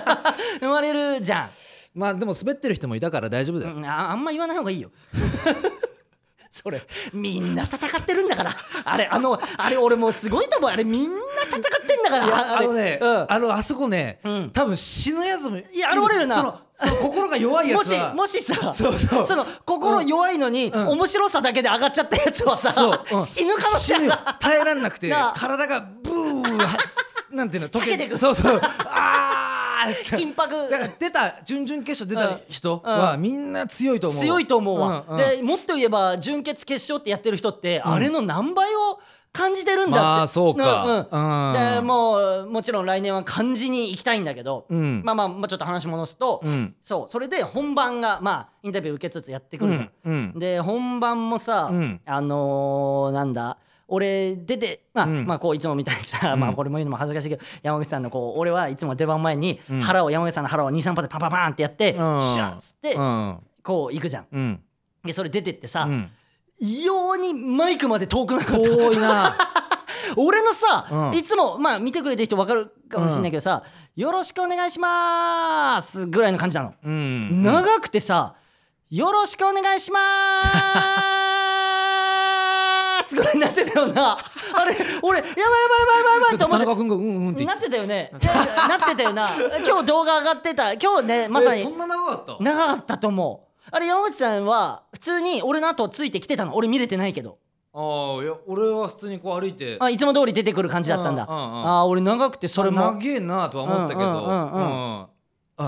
[0.60, 1.50] 生まれるじゃ
[1.94, 3.76] まあでも滑ってる人もいたから大丈夫だん、よ。
[3.76, 4.90] うんああんま言わない方がいいよ
[6.54, 6.80] それ
[7.12, 8.54] みんな戦ってるんだから。
[8.84, 10.70] あれあのあれ俺もうすごいと思う。
[10.70, 11.16] あれみんな
[11.48, 12.58] 戦ってんだから。
[12.58, 13.26] あのね、うん。
[13.28, 14.50] あのあそこね、うん。
[14.52, 16.36] 多分死ぬやつもいや現れるな。
[16.36, 19.36] そのその心が弱いや もしつはもしさそうそう。
[19.36, 20.72] の心弱いのに、ん。
[20.74, 23.18] 面白さだけで上がっちゃったやつはさ、そう、うん。
[23.18, 24.06] 死ぬ可能性ある死ぬ。
[24.06, 25.32] よ耐えらんなくてなあ。
[25.36, 26.78] 体がブー
[27.34, 28.60] なんていうの溶避けてくそうそう。
[28.62, 29.43] あー
[30.04, 35.16] 緊迫だから出た準々決勝出た人はみんな強いと思う強いと思うわ、んん。
[35.16, 39.00] でもっと言えば準決決勝ってやってる人って、あれの何倍を
[39.32, 41.08] 感じてるんだって、まあそうか。
[41.10, 41.48] うん。
[41.48, 41.52] うん。
[41.52, 45.02] でもうもちろん来年は感じに行きたいんだけど、うん。
[45.04, 46.74] まあまあ、まあ、ちょっと話戻すと、うん。
[46.80, 50.14] そうそれで本番がまあインタビュー受けつつやってくるじゃん、うん。
[50.14, 50.38] うん。
[50.38, 52.00] で本番もさ、うん。
[52.06, 53.58] あのーなんだ？
[53.88, 55.26] 俺出てまあ、うん。
[55.26, 62.22] まあこういつもみたいにさ、まあこれも言うのも恥ずかしいけど山口さんのこう俺はいつも出番前にん腹を山口さんの腹を23発でパンパンパンってやって、うん。
[62.22, 63.38] シュッつって、うん。
[63.62, 64.26] こう行くじゃん。
[64.32, 64.60] うん。
[65.04, 66.10] でそれ出てってさ、うん。
[66.58, 68.68] 異様にマイクまで遠くなかった。
[68.68, 69.36] 遠いな。
[70.16, 71.14] 俺のさ、うん。
[71.14, 73.62] いつもまあ見てくれてる人分かるかもしれないけどさ
[73.96, 77.42] 「よろしくお願いします」ぐらいの感じなの、うん。
[77.42, 78.34] 長くてさ
[78.90, 80.00] 「よろしくお願いしま
[80.42, 80.48] す」
[83.14, 84.12] ぐらいになってたよな。
[84.18, 86.64] あれ俺やばいやばいやばいやばいと思って。
[86.64, 88.10] 田中君がうんうんってなってたよね。
[88.14, 89.30] なってたよな。
[89.66, 90.72] 今日動画上がってた。
[90.74, 91.60] 今日ねまさに。
[91.60, 92.36] えそんな長かった？
[92.42, 93.54] 長かったと思う。
[93.70, 96.54] あれ山口さんは普通に俺の後ついてきてたの？
[96.54, 97.38] 俺見れてないけど。
[97.76, 99.76] ああいや俺は普通にこう歩いて。
[99.80, 102.80] あいつも通り出てくる感じだったんだ、うんうんうんあー俺長くてそれも。
[102.80, 104.00] 長えなとは思ったけど。
[104.00, 105.06] うんうんうんうん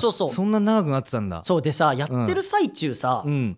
[0.01, 0.31] そうそう。
[0.31, 1.41] そんな長くなってたんだ。
[1.45, 3.57] そうでさやってる最中さ、うん。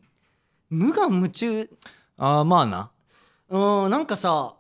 [0.70, 1.70] 無我夢中。
[2.18, 2.90] ああまあな
[3.50, 4.54] うんなんかさ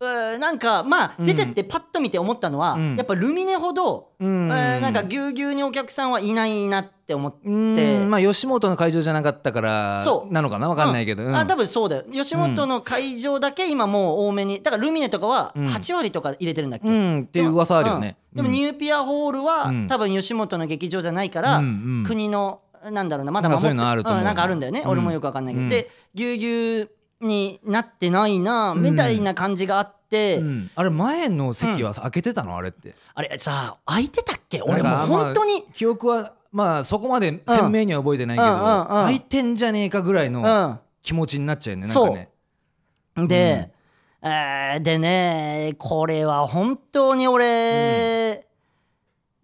[0.00, 2.96] えーなんかまあうん出てってパッと見て思ったのは、うん。
[2.96, 4.48] やっぱルミネほど、うん。
[4.48, 10.32] えーなんかぎゅうぎゅうにお客さんはいないなって思って、うんまあ吉本の会場じゃなかったからそう。
[10.32, 11.34] なのかなわかんないけど、うん。
[11.34, 12.04] あ多分そうだよ。
[12.12, 15.66] 吉本の会場だけ今もう多めにだからルミネとかはうん。
[15.66, 18.36] 8割とか入れてるんだっけ、うんっていう噂あるよね、うん。
[18.36, 19.86] でもニューピアホールは、うん。
[19.88, 21.68] 多分吉本の劇場じゃないから、うんう
[22.02, 22.04] ん。
[22.06, 22.60] 国の
[22.92, 24.90] なんだろうなまだ守ってなんかそういうのあると思うんなんかあるんだよね、うん。
[24.90, 25.68] 俺もよくわかんないけど、うん。
[25.68, 28.82] でぎゅうぎゅうになってないな、ん。
[28.82, 30.70] みたいな感じがあって、うん。
[30.74, 32.94] あれ前の席はさ開けてたのあれって。
[33.14, 34.62] あれさ空いてたっけ？
[34.62, 38.80] 俺も本当に、まあ記憶はまあそこまで鮮明には覚えてないけど、うんうんうん。
[38.80, 42.30] うん開いてんじゃねえかぐらいの気持ちになっちゃうよね、なんかね。
[43.16, 43.70] うん、で、
[44.98, 48.46] ねこれは本当に俺、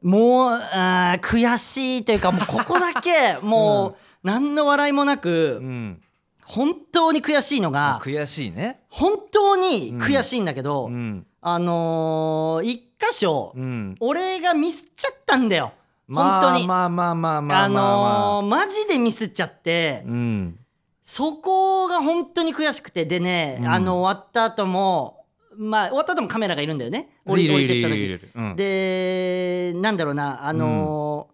[0.02, 6.00] もうあー悔しいというかもうここだけ もう何の笑いもなく、うん
[6.46, 8.80] 本当に悔しいのが悔しいね。
[8.88, 11.26] 本当に悔しいんだけど、うん。
[11.40, 13.96] あのー一箇所、うん。
[14.00, 15.72] 俺がミスっちゃったんだよ。
[16.06, 20.58] まあ本当に、まあまあまあまああのーマジでミスっちゃって、うん。
[21.02, 23.68] そこが本当に悔しくてでね、うん。
[23.68, 25.24] あの終わった後も
[25.56, 27.10] まあ終わった後もカメラがいるんだよね。
[27.26, 28.56] 降りてった時。
[28.56, 31.28] でなんだろうなあの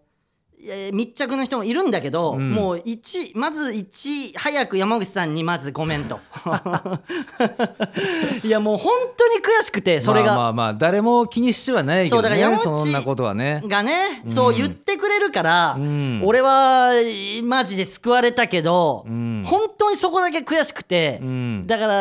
[0.93, 2.51] 密着の人もいるんだけど、うん。
[2.51, 6.19] もう一まず一早く山口さんにまずごめんと
[8.43, 13.63] いやもう本当に悔しくてそれが、まあまあまあ誰も気にしてはないけそうどねだから山内そんなことはね。
[13.65, 16.21] がね、そう言ってくれるから、うん。
[16.23, 16.91] 俺は
[17.43, 19.43] マジで救われたけど、うん。
[19.45, 21.67] 本当にそこだけ悔しくて、うん。
[21.67, 21.93] だから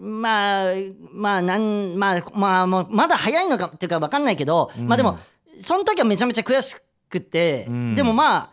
[0.00, 0.74] まあ
[1.12, 5.18] まあなんまあまあまだ早いのかっていうか分かんないけど、まあでも
[5.58, 6.82] その時はめちゃめちゃ悔しく
[7.20, 7.94] て、うん。
[7.94, 8.50] でもまあ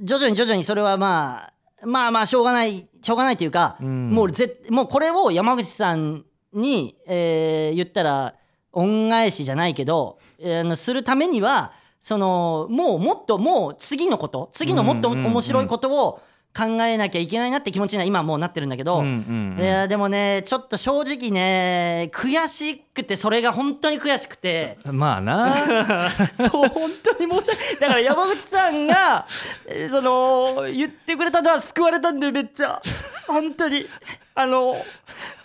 [0.00, 1.50] 徐々に徐々にそれはま
[1.82, 4.10] あまあまあしょうがないしょうがないというか、ん。
[4.10, 8.34] もうぜもうこれを山口さんに、えー言ったら
[8.72, 16.20] 恩返しじゃないけど、えーあのするためにはそのもうもっともう次のこと次のもっと面白いことを
[16.56, 24.78] 考えなきゃいけないなって気持ちには今もうなってるんだけど、いやでもねちょっと正直ね悔しくてそれが本当に悔しくて。
[24.90, 25.54] まあな。
[26.34, 29.26] そう本当に申し訳だから山口さんが
[29.66, 32.82] えーその言ってくれたのは救われたんでめっちゃ。
[33.28, 33.86] 本当に。
[34.34, 35.39] あのえー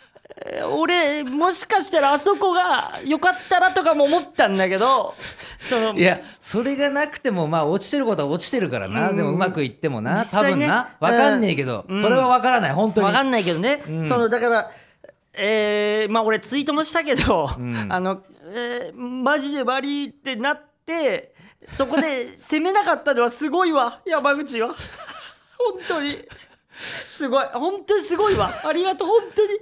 [0.78, 5.16] 俺もしかしたらあそこが良かったらとかも思ったんだけど
[5.62, 9.16] そのいやそれがなくてもまあ落ちてることは落ちてるからな、うん。
[9.16, 10.90] でもうまくいってもな、ね分な。
[11.00, 12.74] 分かんねえけど、それは分からない。
[12.74, 13.08] 本当に。
[13.08, 14.72] 分かんないけどね、そのだから
[15.34, 17.88] えーまあ俺ツイートもしたけど、ん。
[17.90, 18.22] あの、
[18.54, 21.34] えーマジで悪いってなって
[21.70, 24.02] そこで攻めなかったのはすごいわ。
[24.06, 24.68] 山口は。
[24.68, 24.76] 本
[25.88, 26.18] 当に
[27.10, 27.46] すごい。
[27.54, 28.52] 本当にすごいわ。
[28.66, 29.08] ありがとう。
[29.08, 29.60] 本当に。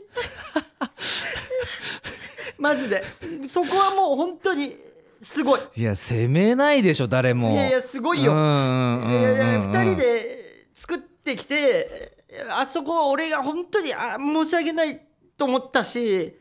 [2.58, 3.04] マジで。
[3.46, 4.76] そこはもう本当に
[5.22, 5.62] すごい。
[5.76, 7.52] いや責めないでしょ誰も。
[7.52, 8.34] いやいやすごいよ。
[8.34, 12.14] うんうんうんうんいやいや2人で作ってきて
[12.52, 15.02] あそこは俺が本当にあ申し訳ない
[15.38, 16.38] と思ったし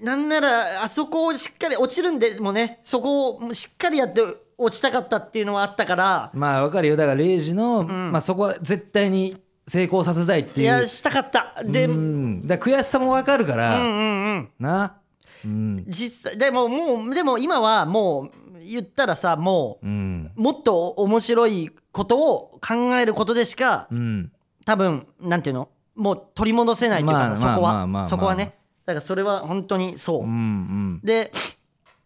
[0.00, 4.22] なんならあそこをしっかり落ちるんでもねそこをしっかりやって
[4.58, 6.30] 落ちたかったっていうのはあったから。
[6.32, 6.96] まあわかるよ。
[6.96, 10.66] だからレイジの、まあ、そこは絶対に成功させたいっていう。
[10.66, 11.62] いやしたかった。
[11.64, 14.96] で、ううんんだ悔しさもわかるから、うんうんな。
[15.44, 15.84] うん。
[15.88, 20.30] 実際でももうでも今はもう言ったらさもうん。
[20.36, 24.32] うもっと面白いことを考えることでしかうん。
[24.64, 25.68] 多分なんていうの？
[25.94, 28.04] もう取り戻せないというかさ、まあそこまあまあまあ。
[28.04, 28.56] そこはね。
[28.84, 31.00] だからそれは本当にそう、うんうん。
[31.02, 31.30] で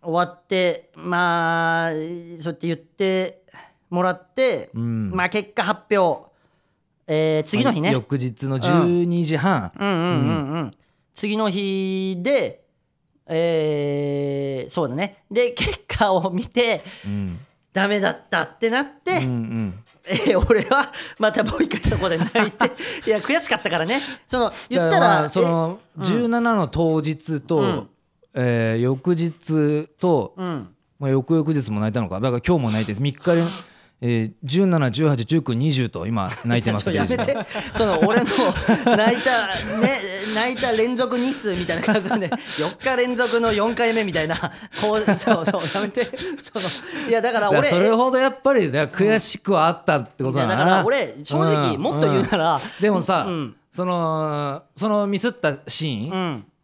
[0.01, 3.43] 終わってまあそうやって言って
[3.91, 5.11] もらって、うん。
[5.11, 6.28] まあ結果発表、
[7.11, 9.89] えー次の日ね、翌日の12時半、うん。
[9.89, 10.71] うんうんうん、
[11.15, 12.65] 次の日で
[13.27, 15.25] えーそうだね。
[15.31, 17.39] で結果を見てうん。
[17.73, 19.75] ダメだったってなって、うんうん。
[20.07, 22.65] えー俺はまたもう一回そこで泣いて
[23.07, 24.01] いや悔しかったからね。
[24.27, 27.89] その言ったらその17の当日と、うん。
[28.35, 30.69] えー翌日と、えうん。
[30.99, 32.17] まあ、翌々日も泣いたのか。
[32.21, 33.45] だから今日も泣いて3日連
[34.01, 37.37] えー、17181920と今泣いてます やめて。
[37.75, 38.27] その俺の
[38.97, 39.49] 泣いた
[39.81, 40.01] ね
[40.35, 42.29] 泣いた連続日数みたいな感じで。
[42.29, 44.37] 4日連続の4回目みたいな。
[44.81, 46.05] こうそうそうやめて。
[46.05, 46.69] その
[47.09, 51.81] いやだから俺それほどやっぱり悔しくはあったってことだな、いやだから俺正直うん。
[51.81, 52.61] もっと言うならん。
[52.81, 53.57] でもさ、うん。
[53.73, 56.17] そのそのミスったシーン、う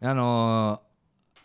[0.05, 0.09] ん。
[0.09, 0.85] あのー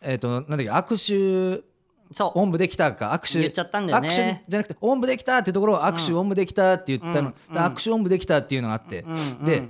[0.03, 1.70] えっ、となんだっけ握手
[2.13, 2.33] そう。
[2.39, 3.11] おんぶできたか？
[3.13, 3.41] 握手。
[3.41, 4.09] 言っちゃったんだよね。
[4.09, 4.17] 握手
[4.49, 9.69] じゃなくておんぶできたっていうところを握手おんぶできたって言ったの、握手おんぶできたっていうのがあって、うんうんで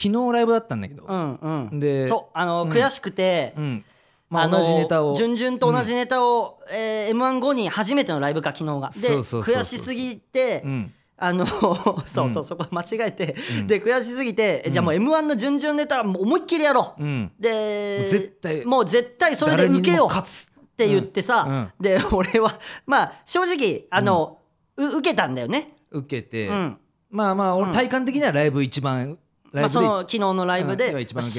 [0.00, 1.34] 昨日ライブだったんだけど、うん
[1.70, 1.78] うん。
[1.78, 2.38] でそう。
[2.38, 3.84] あの悔しくてうん。
[4.30, 5.14] まあ、の同じネタを。
[5.14, 8.88] 順々と同じネタを、えー、m 1後に初めてのライブか昨日が。
[8.88, 10.92] で悔しすぎて、うん。
[11.18, 17.32] あのそうそうそこ間違えて、で悔しすぎて、じゃあもう m 1の準々ネタ思いっきりやろう、うん。
[17.38, 20.06] でもう絶対もう絶対それで受けよう。
[20.08, 20.51] 勝つ
[20.84, 22.52] って言ってさ、で 俺は
[22.86, 24.38] まあ正直あの、
[24.76, 26.78] う受けたんだよね、受けて、うん。
[27.10, 29.16] まあまあ俺体感的にはライブ一番ライブ
[29.52, 31.38] で、まあ、その昨日のライブで、うん一番受け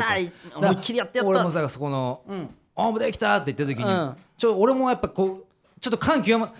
[0.51, 0.57] た。
[0.57, 1.29] 思いっきりやってやった。
[1.29, 4.15] 俺もさそこのん「オンブできた!」って言った時に、うん。
[4.37, 6.53] ちょ俺もやっぱこうちょっと感極ま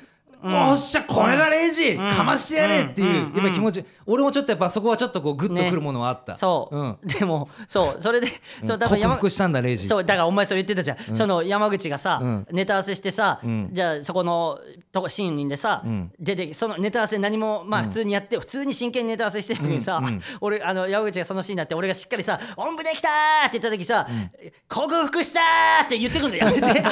[0.44, 3.34] おっしゃこれがレイジ、かましてやれっていう、うん。
[3.34, 6.98] やっぱり気持ち、俺もちょっとやっぱそこはちょっとこうグッとくるものはあった、そう、ん。
[7.04, 8.02] でもそう。
[8.02, 8.28] それで、
[8.66, 12.48] そうだから克山服したんだレイジそうだからお前それ言ってたじゃん、その山口がさ、ん。
[12.52, 13.70] ネタ合わせしてさ、ん。
[13.72, 14.60] じゃあそこの
[14.92, 16.12] とこシーンでさ、ん。
[16.20, 20.02] 出てそのネタ合わせ何もまあ普通にやって、普通に真剣にネタ合わせしてるのにさ、
[20.42, 23.10] 俺あの山口がそのシーンになって俺がしっかりさ「おんぶできた!」
[23.48, 24.08] って言った時さ
[24.68, 25.40] 「克服した!」
[25.86, 26.84] って言ってくるのやめて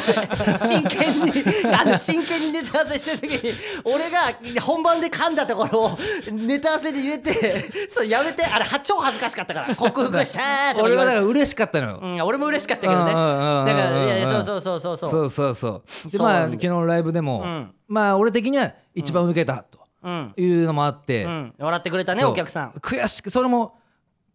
[0.58, 1.32] 真剣に
[1.74, 3.41] あの真剣にネタ合わせしてる時に
[3.84, 5.98] 俺が本番で噛んだところを
[6.32, 8.46] ネタ合わせで言えて そうやめて。
[8.46, 13.06] あれ超恥ずかしかったから「克服した!」俺はだから嬉しかったのよ、うん、俺も嬉しかったけどね。
[13.06, 14.98] だから、いやいや、そうそうそうそう。
[14.98, 15.30] そう。
[15.30, 16.22] そうそう。
[16.22, 17.74] まあ昨日のライブでも、ん。
[17.88, 22.70] まあ俺的には一番受けたとうん、いうのもあって、うん、笑ってくれたね、お客さん。
[22.72, 23.78] 悔しくそれも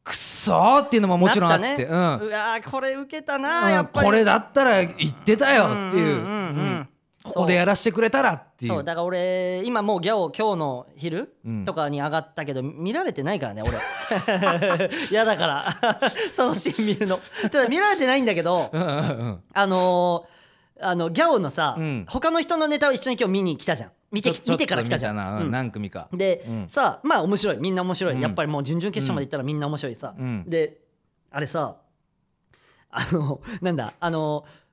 [0.04, 1.98] くっそーっていうのももちろんあって、ね、うん。
[2.18, 4.06] うわーこれ受けたな、うんやっぱり。
[4.06, 6.86] これだったら言ってたよっていう,、
[7.26, 8.72] ここでやらせてくれたらっていう。
[8.72, 11.64] そうだから俺今もうギャオ今日の昼うん。
[11.64, 13.72] とかに上がったけど見られてないからね俺。
[15.10, 15.64] 嫌だから。
[16.32, 17.20] そのシーン見るの。
[17.50, 18.92] ただ見られてないんだけどうんうんう
[19.28, 19.42] ん。
[19.52, 20.36] あのー
[20.78, 22.04] あのギャオのさ、うん。
[22.06, 23.92] 他の人のネタを一緒に今日見に来たじゃん。
[24.12, 25.40] 見て見てから来たじゃん。
[25.40, 25.50] うん。
[25.50, 26.08] 何組か。
[26.12, 26.68] で、うん。
[26.68, 27.56] さあまあ面白い。
[27.56, 28.20] みんな面白い、うん。
[28.20, 30.44] やっぱりもう準々決勝まで行ったらみんな面白いさ、うん。
[30.46, 30.80] で
[31.30, 31.76] あれさ
[32.90, 34.65] あのなんだあのえー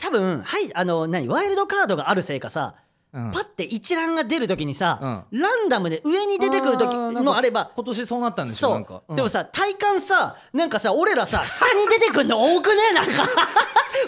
[0.00, 2.74] 多分はいあの何ワイルドカードがあるせいかさ、
[3.12, 3.30] うん。
[3.32, 9.16] パッて一覧が出る時にさ、ランダムで上に出てくる時もあれば今年そうなったんでしょなんか、うん。
[9.16, 12.74] でもさ体感さなんかさ俺らさ下に出てくんの多くね？
[12.94, 13.22] なんか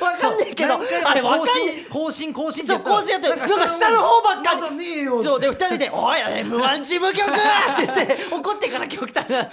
[0.00, 0.78] わかんねえけど。
[1.04, 1.50] あれわかんね
[1.86, 1.86] え。
[1.90, 3.36] 更新更新そう更新やってる。
[3.36, 4.60] なんか下の方ばっかり。
[4.60, 9.48] まだねえよそうで2人で「おい M−1 事務局!」って言って怒ってから極端なで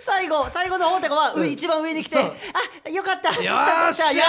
[0.00, 2.18] 最後最後の方とかは、上一番上に来て
[2.86, 3.32] 「あよかった。
[3.34, 4.24] ちゃんとーしじゃ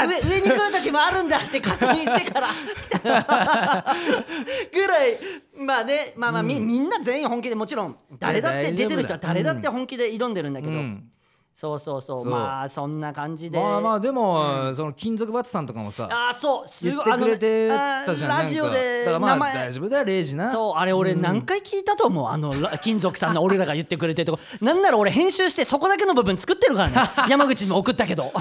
[0.00, 2.48] あよし上上に来る時もあるんだ」って確認してから。
[2.48, 3.63] 来 た
[4.72, 5.18] ぐらい
[5.56, 11.10] まあねまあまあ、みみんな全員本気でもちろん誰だって出てる人は誰だって本気で挑んでるんだけど、うん
[11.56, 12.24] そうそうそう。
[12.24, 13.56] まあそんな感じで。
[13.58, 16.68] まあまあでも、その金属バツさんとかもさあーそう。
[16.68, 20.50] す言っごいてくれてあたじゃんラジオでからまあ名前大丈夫だよレイジな。
[20.50, 22.28] そうあれ俺何回聞いたと思う？
[22.28, 24.40] あのら 金属さんの俺らが言ってくれてるとこ。
[24.60, 26.96] なんなら俺編集してそこだけの部分作ってるからね。
[27.30, 28.32] 山口にも送ったけど。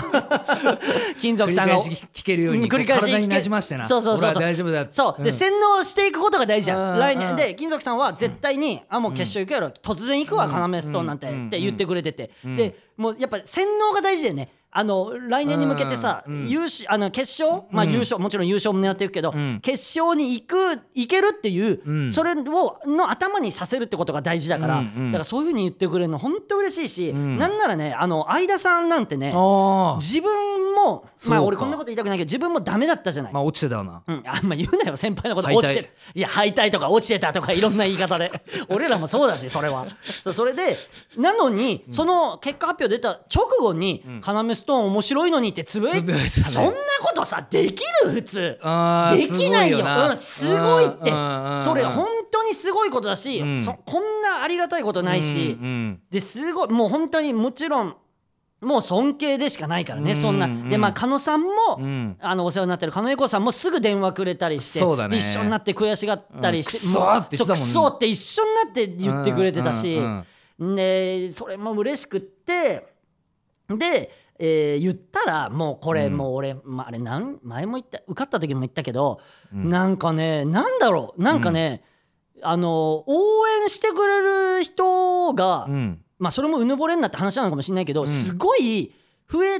[1.19, 3.87] 金属さんが繰り返し聞けるようにん繰り返し体に馴染ましてな。
[3.87, 5.23] そうそうそう大丈夫だそう。
[5.23, 5.35] でうん。
[5.35, 6.95] 洗脳していくことが大事じゃうん。
[6.95, 7.19] ん来うん。
[7.19, 9.67] 年で金属さんは絶対にあもう決勝行くやろ。
[9.67, 11.47] 突然行くわ要ストーンなんてうん。
[11.47, 12.31] って言ってくれてて。
[12.43, 14.49] でもうやっぱ洗脳が大事だよね。
[14.75, 16.49] あの来年に向けてさ、うんうん。
[16.49, 19.59] 優勝あの決勝、まあ優勝もちろん優勝も狙ってるけど、ん。
[19.61, 20.55] 決勝に行く
[20.95, 22.11] 行けるっていう、うん。
[22.11, 25.11] それをの頭にさせるってことが大事だから、うんうん。
[25.11, 27.37] だからそういうふうに言ってくれるの本当嬉しいし、ん。
[27.37, 33.33] なんならねあの相田さんなんてねあ自分もまあ俺こんなこと言いたくないけど自分もダメだったじゃない。
[33.33, 34.01] まあ落ちてたよな。
[34.07, 35.53] うん、あんま言うなよ先輩のこと。
[35.53, 35.89] 落ちてる。
[36.15, 38.31] いや敗退とか落ちてたとかいろんな言い方で。
[38.69, 39.85] 俺らもそうだしそれは。
[40.33, 40.77] それで
[41.17, 46.53] なのに、その結果発表出た直後に「要ストーン面白いのに」ってつぶやいつぶやいてたね。
[46.53, 46.71] そんな
[47.01, 48.11] ことさできる？
[48.11, 48.59] 普通。
[48.61, 49.77] あーできないよ。
[49.77, 50.11] すごいよな。
[50.11, 51.11] うん、すごいって。
[51.11, 53.57] うんうんうんそれ本当にすごいことだし、ん。
[53.57, 57.95] そこんなありがたいことないし、うんうんですごいもう本当にもちろん
[58.61, 60.47] もう尊敬でしかないからね、うんそんな。
[60.69, 62.17] でまあ狩野さんも、ん。
[62.19, 65.17] あのお世話になってる狩野英孝さんもすぐ電話くれたりしてそうだね。
[65.17, 67.67] 一緒になって悔しがったりして、うんくそーって言ってたもん。
[67.67, 72.87] ねそうって一緒になって言ってくれてたし、うんうんでそれも嬉しくって
[73.67, 79.19] で、えー言ったらもうこれもう俺、まあ、あれなん前も言った受かった時も言ったけど、
[79.51, 81.83] なんかねなんだろうなんかね、
[82.41, 85.99] あの応援してくれる人が、うん。
[86.19, 88.07] まあそれもうぬぼれんなって話なのかもしれないけど、ん。
[88.07, 88.93] すごい
[89.29, 89.59] 増え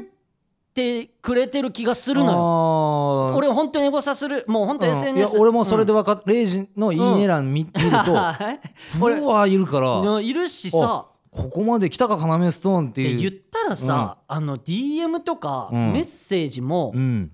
[0.73, 2.31] てくれてる気がするのよ。
[2.31, 8.59] よ俺本当にエゴサするもう本当 SNS、いや俺もそれで分かっ、レイジのいいね欄見,、見るとはい
[9.01, 10.21] 俺はいるから。
[10.21, 15.93] いるしさここまで来たか要ストーンっていうで言ったらさ、あの DM とかうん。
[15.93, 17.32] メッセージもうん。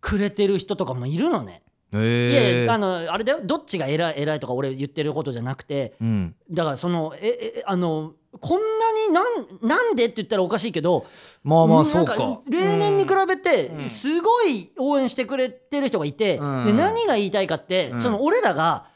[0.00, 1.62] くれてる人とかもいるのね。
[1.92, 3.40] いやへえいやあのあれだよ。
[3.44, 5.94] どっちが偉い偉いとか俺言ってることじゃなくて。
[6.00, 6.34] うん。
[6.50, 11.04] だからそのええあのこんなになんなんでって言ったらおかしいけど
[11.42, 12.16] まあまあそうか。
[12.48, 13.88] 例年に比べうてん。
[13.90, 16.64] すごい応援してくれてる人がいて、うん。
[16.64, 18.00] で何が言いたいかって、うん。
[18.00, 18.86] その俺らが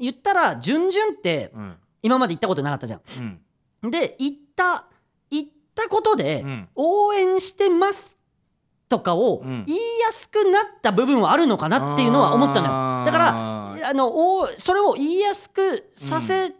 [0.00, 1.74] 言ったら順々ってうん。
[2.02, 3.40] 今まで行ったことなかったじゃうんん。
[3.82, 4.86] で行った
[5.30, 6.68] 行ったことでうん。
[6.74, 8.16] 応援してます
[8.88, 9.64] とかをうん。
[9.66, 13.04] 言いやすくなった部分はあるのかなっていうのは思ったのよ。
[13.06, 16.50] だかららあのおそれを言いやすくさせ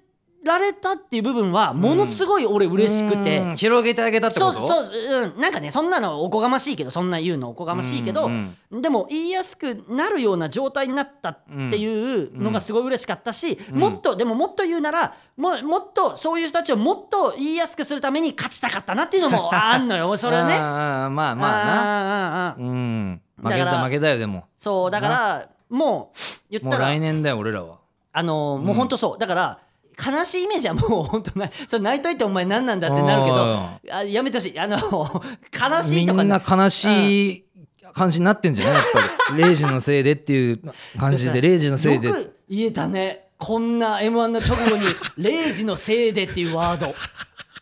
[0.45, 3.57] られたっていう部分はものすごい俺嬉しくて。
[3.57, 4.61] 広げてあげたってこと？
[4.61, 20.17] そうそう、うん、なんかねそんなのおこがましいけどそんな言うのおこがましいけど、うんでも言いやすくなるような状態になったっていうのがすごい嬉しかったし、もっとでももっと言うならももっとそういう人たちをもっと言いやすくするために勝ちたかったなっていうのも あんのよ。
[20.17, 20.55] それはね。
[20.55, 22.57] あーまあまあな。
[22.59, 23.21] うん。
[23.43, 24.45] 負けた負けたよでも。
[24.57, 26.19] そうだからもう
[26.51, 27.77] 言っもうたら来年だよ俺らは。
[28.13, 29.19] あのーもうほんとそう。
[29.19, 29.59] だから
[29.99, 31.51] 悲しいイメージはもう本当ない。
[31.69, 34.59] それ泣いといてお前何なんだってなるけどああやめてほしい。
[34.59, 37.45] あの悲しみいとかんな悲しい
[37.93, 38.75] 感じになってんじゃない？
[38.75, 39.01] やっぱ
[39.37, 39.43] り。
[39.45, 40.61] レイジのせいでっていう
[40.99, 42.09] 感じでレイジのせいで。
[42.09, 43.27] よく言えたね。
[43.39, 44.85] こんな m 1の直後に
[45.19, 46.95] 「レイジのせいで」っていうワード。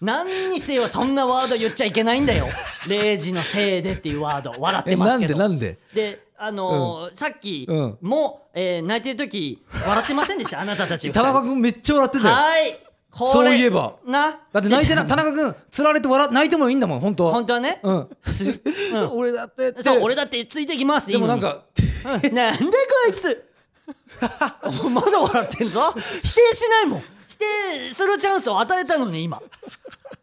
[0.02, 2.48] 何にせよそんなワード言っちゃいけないんだよ
[2.88, 4.54] 「レイジのせいで」っていうワード。
[4.58, 5.36] 笑ってますけど。
[5.38, 5.78] なんで？
[5.94, 7.98] であのーさっきうん。
[8.00, 10.60] も、えー泣いてる時笑ってませんでした？
[10.60, 12.34] あなたたち田中君めっちゃ笑ってたよ。
[12.34, 12.78] はい。
[13.12, 13.94] そういえば。
[14.06, 17.32] なだって泣いてな田中君つられて笑泣いてもいいんだもん本当は。
[17.32, 18.08] 本当はね、うん。
[19.12, 21.64] 俺だってそう俺だってついてきますでもなんか
[22.24, 22.70] うん なんでこ
[23.10, 23.44] いつ？
[24.90, 25.92] まだ笑ってんぞ。
[26.22, 27.04] 否定しないもん。
[27.28, 29.42] 否定するチャンスを与えたのに今。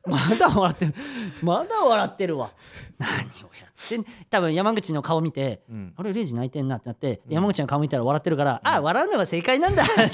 [0.06, 0.96] まだ笑ってる。
[1.44, 2.50] まだ笑ってるわ。
[2.98, 3.16] 何を
[3.60, 5.94] やってん多分山口の顔見て、ん。
[5.96, 9.84] あれレイジ泣いてんなってなって、山口の顔見たら笑ってるから、あ笑うのが正解なんだ。
[9.84, 10.12] っ てバカ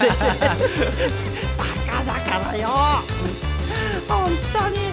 [2.04, 2.68] だからよ。
[4.08, 4.93] 本当に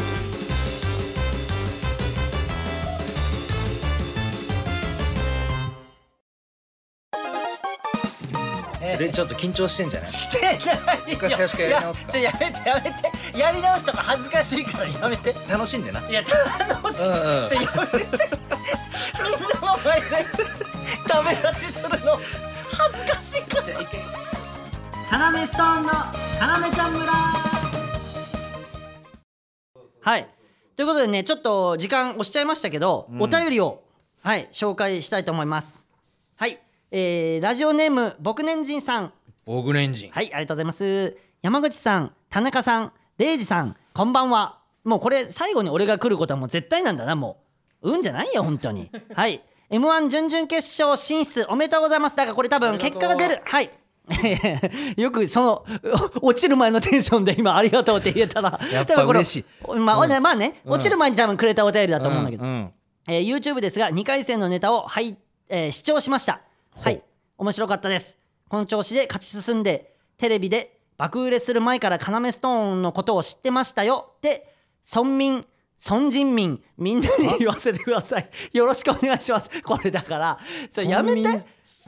[9.12, 10.08] ちょっと緊張してんじゃない？
[10.08, 10.60] してないよ。
[11.06, 13.38] 一回最初からやり直すかいやめてやめて。
[13.38, 15.34] やり直すとか恥ずかしいからやめて。
[15.50, 16.00] 楽しんでな。
[16.08, 17.46] いや楽しい、うんうん。
[17.46, 20.06] ちょやめてみんなの前で
[21.06, 22.18] ダメ出しするの
[22.72, 23.64] 恥ずかしいから。
[25.08, 27.12] 花芽ストーンの花芽ちゃん村。
[30.02, 30.28] はい。
[30.76, 33.82] ということでねちょっと時間押しちゃいましたけど、お便りを
[34.22, 35.86] はい紹介したいと思います。
[36.36, 36.58] はい
[36.92, 39.12] えー、ラジオネーム僕年人さん
[39.46, 41.16] オグレンジンはい、ありがとうございます。
[41.42, 44.58] 山口さん、田中さん、レイジさん、こんばんは。
[44.84, 47.38] もうこれ最後に俺が来ることはもう絶対なんだな、も
[47.82, 47.92] う。
[47.92, 48.90] うんじゃないよ、本当に。
[49.14, 49.42] はい。
[49.70, 52.16] M1 準々決勝進出おめでとうございます。
[52.16, 53.40] だからこれ多分結果が出る。
[53.44, 53.70] はい。
[54.96, 55.64] よくその
[56.20, 59.44] 落ちる前のテンションで今ありがとうって言えたらやっぱ嬉しい
[59.76, 62.72] まあ、まあね、落ちる前に多分くれたお便りだと思うんだけど、うんうん
[63.08, 65.16] えー YouTube ですが2回戦のネタを、はい
[65.48, 66.40] えー視聴しました
[66.82, 67.02] はい。
[67.38, 68.16] 面白かったです。
[68.48, 74.12] この調子で勝ち進んでテレビで爆売れする前から要ストーンのことを知ってましたよ。
[74.16, 74.54] って
[74.94, 75.44] 村民
[75.88, 78.28] 村人民みんなに言わせてください。
[78.52, 79.50] よろしくお願いします。
[79.62, 80.38] これだから。
[80.70, 81.22] それやめて。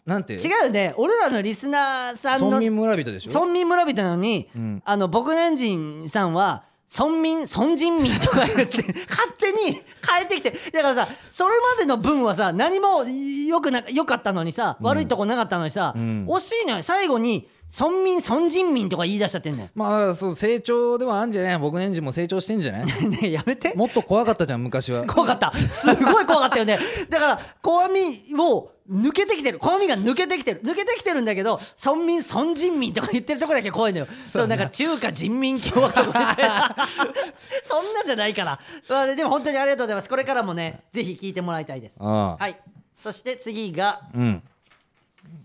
[0.06, 0.34] なんて？
[0.34, 0.94] うよね。
[0.96, 3.40] 俺らのリスナーさんの村民村人でしょ？
[3.40, 4.82] 村民村人なのに、ん。
[4.84, 6.64] あの僕年人さんは
[6.96, 16.26] 村民村人民とか言って 勝手に変えてきてだからさそれまでの文はさ何もよくなよかったのにさ、悪いとこなかったのにさ、ん。
[16.26, 16.82] 惜しいのよ。
[16.82, 19.62] 最後に村民村人民とか言い出しちゃってんの。
[19.62, 21.58] よまあそう成長ではあるんじゃない。
[21.58, 22.84] 僕のエンジンも成長してんじゃない？
[23.08, 23.72] ねえやめて。
[23.74, 25.06] もっと怖かったじゃん昔は。
[25.06, 25.52] 怖かった。
[25.54, 26.78] すごい怖かったよね。
[27.08, 29.58] だから怖みを抜けてきてる。
[29.58, 30.62] 怖みが抜けてきてる。
[30.62, 34.06] 抜けてきてるんだけど村民村人民とか言ってるとこだけ怖いのよ。
[34.26, 36.76] そうなんか中華人民共和国みたいな。
[37.64, 40.08] そんなじゃないから、まあ、でも本当にありがとうございます。
[40.10, 42.02] これからもねぜひ聞いてもらいたいです。
[42.02, 42.56] はい。
[43.02, 44.42] そして次がうん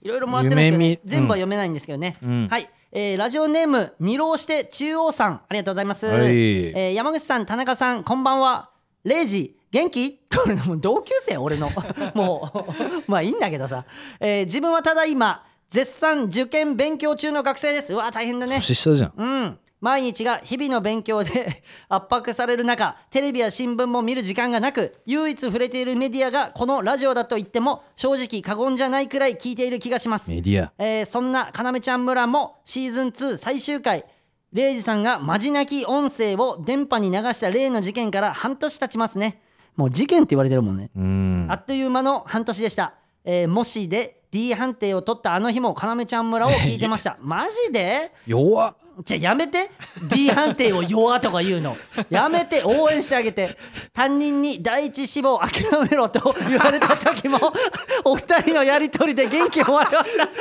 [0.02, 1.00] いろいろもらってるんですけど、ね。
[1.06, 2.48] 全部は読めないんですけどね、うん。
[2.50, 5.34] はい、えーラジオネーム二浪して中央さん。
[5.34, 6.22] ありがとうございます、はい。
[6.26, 8.70] えー山口さん田中さんこんばんは。
[9.04, 10.20] レイジ元気？
[10.34, 11.38] これもう同級生？
[11.38, 11.70] 俺の。
[12.16, 13.86] もう まあいいんだけどさ、
[14.20, 17.94] えー自分はただ今絶賛受験勉強中の学生です。
[17.94, 18.56] うわ大変だね。
[18.56, 19.14] 年下じゃん。
[19.18, 30.32] うん毎日が日々の勉強で 圧迫される中テレビや新聞も見る時間がなく唯一触れているメディアがこのラジオだと言っても正直過言じゃないくらい聞いている気がします。
[30.32, 30.71] メディア。
[30.80, 34.05] えーそんなかなめちゃん村もシーズン2最終回
[34.53, 39.41] レイジさんがマジ泣き音声を電波に流した例の事件から半年経ちますね。
[39.75, 41.47] もう事件って言われてるもんね、うん。
[41.51, 47.17] あっという間の半年でした、えーもしで D 判定を取ったあの日もかなめちゃん村を聞いてました。
[47.21, 48.11] マジで？
[48.25, 48.75] 弱っ
[49.06, 49.70] じゃあやめて
[50.10, 51.78] ？D 判定を弱とか言うの。
[52.10, 53.56] やめて応援してあげて。
[53.93, 57.39] 担任に第一志望諦めろと言われた時も
[58.06, 60.24] お二人のやり取りで元気をもらいました。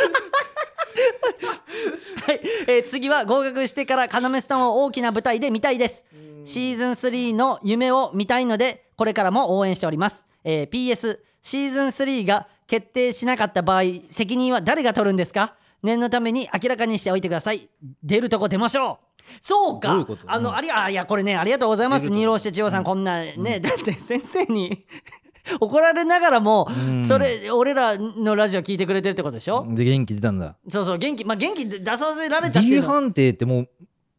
[2.26, 6.04] はい、えー次は合格してから要さんを大きな舞台で見たいです。
[6.46, 15.54] シーズン3の夢を見たいのでこれからも応援しております、えー PS シーズン3が決定しなかった場合責任は誰が取るんですか？
[15.86, 17.70] 念のために明らかにしておいてください。
[18.02, 19.22] 出るとこ出ましょう。
[19.40, 20.06] そうか。
[20.26, 22.10] あの、ありあいやこれねありがとうございます。
[22.10, 24.84] 二郎して千代さん、こんなね、だって先生に
[25.60, 26.68] 怒られながらも、
[27.06, 30.56] それ俺らのラジオ聞いてくれてるってことでしょ、で元気出たんだ。
[30.68, 32.88] そうそう元気まあ元気出させられたってい D うの。
[32.88, 33.68] っ判定ってもう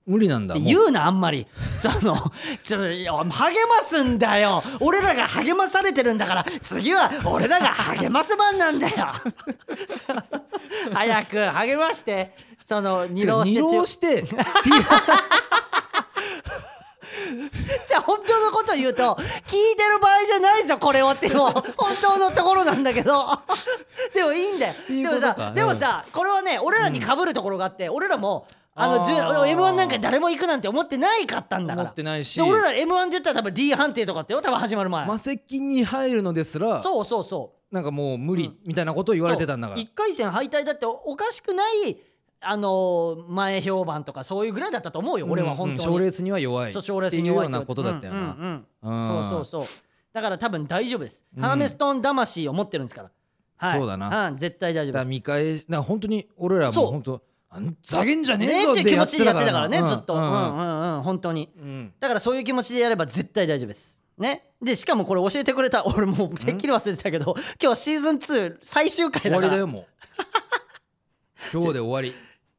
[0.08, 0.56] 無理なんだ。
[0.56, 0.64] もう。
[0.64, 1.46] て言うなあんまり。
[1.78, 2.16] その
[2.64, 3.30] ちょいや励
[3.68, 4.64] ますんだよ。
[4.80, 8.96] 俺らが励まされてるんだから次は俺らが励ます番なんだよ。
[10.94, 12.34] 早く励まして。
[12.64, 14.24] その二郎して二浪して。
[17.86, 23.28] じゃあ本当のこと言うと聞いてる場合じゃないぞこれをってもう本当のところなんだけど。
[24.14, 24.74] でもいいんだよ。
[24.88, 28.48] でもさでもさこれはね俺らに被るところがあって俺らも
[28.80, 29.04] あのあー。
[29.04, 29.24] じゅ m
[29.64, 31.82] 1なんか誰も行くなんて思ってないかったんだから。
[31.84, 32.36] 思ってないし。
[32.36, 37.76] で俺ら m 1って言ったら多分 D 判定とかってよ多分始まる前、魔石に入るのですらそうそうそう。
[37.76, 39.80] なんかもう無理みたいなことを言われてたんだから。
[39.80, 41.98] 1回戦敗退だっておかしくない
[42.40, 46.72] あのー前評判とかそういうぐらいだったと思うよ俺は本当に、賞レースには弱い。
[46.74, 48.66] そう賞レースに弱いっていうようなことだったよな、うんうん。
[48.84, 49.10] ううん。
[49.26, 49.84] んそうそうそう。
[50.14, 51.24] だから多分大丈夫です。
[51.40, 53.12] ハーメストーン魂を持ってるんですから、
[53.58, 54.30] はい、そうだな。
[54.30, 55.10] うん、絶対大丈夫です。
[55.10, 57.22] 見返しだから本当に俺らも本当
[57.84, 61.04] ざげんじゃねえねぞっていう気持ちでやってたからね、なずっと、う、うんんうんうん。
[61.04, 61.50] 本当に。
[61.58, 61.94] うん。
[62.00, 64.04] だからそういう気持ちでやれば絶対大丈夫です。
[64.18, 64.52] ね。
[64.62, 65.86] でしかもこれ教えてくれた。
[65.88, 69.48] 俺もうてっきり忘れてたけど今日シーズン2最終回終だから。
[69.48, 69.86] わりだよもう。
[71.54, 72.10] 今日で終わり。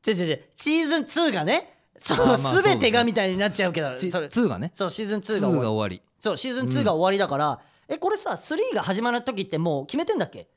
[0.06, 4.28] 違う違う違うシーズン2がねそうあーまあそう全てがみたいになっちゃうけどちそれ。
[4.28, 4.70] 2がね。
[4.72, 5.60] そうシーズン2 2が終わり。
[5.62, 6.02] が終わり。
[6.20, 10.48] そうシーズン2が終わりだから、えこれさ3が始まる時ってもう決めてんだっけ？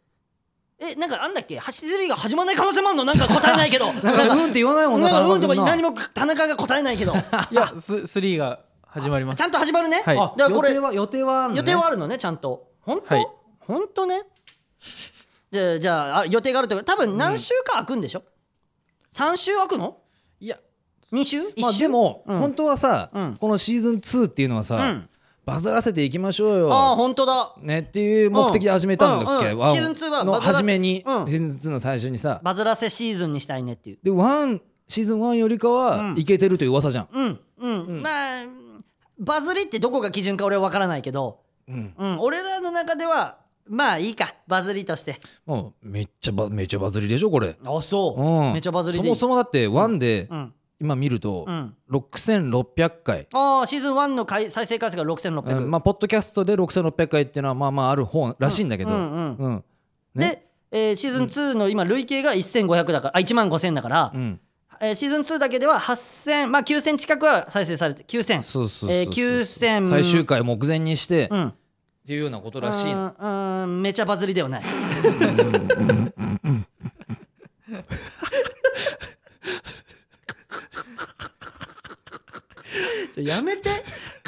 [0.83, 3.05] えなんかあんだっけ？3が始まらない可能性もあるの？
[3.05, 3.93] なんか答えないけど。
[3.93, 7.13] なんかうんって言わないもんななんかうんとか何も田中が答えないけど。
[7.51, 9.37] いやス3が始まります。
[9.37, 10.17] ちゃんと始まるね、はい。
[10.17, 11.57] だからこれ予定は予定はあんのね。
[11.59, 12.71] 予定はあるのねちゃんと。
[12.81, 13.27] 本当、はい。
[13.59, 14.23] 本当ね？
[15.51, 18.23] じゃあじゃああ予定があるって多分何週か空くんでしょ、
[19.13, 19.97] 3週空くの？
[20.39, 20.57] いや。
[21.13, 22.39] 2週？1週、まあでもうん。
[22.39, 23.37] 本当はさうん。
[23.39, 25.09] このシーズン2っていうのはうさん
[25.45, 27.55] バズらせていきましょうああよ本当だ。
[27.59, 29.47] ねっていう目的で始めたんだっけ？
[29.47, 31.29] うんうんワンシーズン2はのバズらせ初めにうん。
[31.29, 32.39] シーズン2の最初にさ。
[32.43, 33.99] バズらせシーズンにしたいねっていう。
[34.03, 36.13] でワンシーズン1よりかうん。
[36.13, 37.07] はいけてるという噂じゃん。
[37.11, 38.43] うんうん、まあ
[39.19, 41.93] バズりってどこが基準か俺は分からないけど、うん。
[41.97, 43.37] うん、俺らの中では
[43.67, 44.35] まあいいか。
[44.47, 45.19] バズりとして。
[45.45, 47.55] もうめっちゃバめっちゃバズりでしょこれ。
[47.63, 48.53] あそう、うん。
[48.53, 51.75] めっちゃバズりそもそもだってワンでうん今見るとうん。
[51.91, 53.27] 6600回。
[53.33, 58.89] ああシーズン1の回再生回数が6600、うんまあポッドキャストで6600回っていうのはまあまあある方らしいんだけど。
[58.91, 59.63] うんうんうん。
[60.15, 64.39] ねで、えーシーズン2の今累計が1500だからあ1万5000だから、うん。
[64.81, 71.53] えーシーズン2だけでは8000まあ9000近くは再生されて9000そうそうそうえー9000最終回目前にしてっうん。
[72.07, 73.13] ていうようなことらしいの。
[73.19, 83.69] うんうんめちゃバズりではない ちょやめて。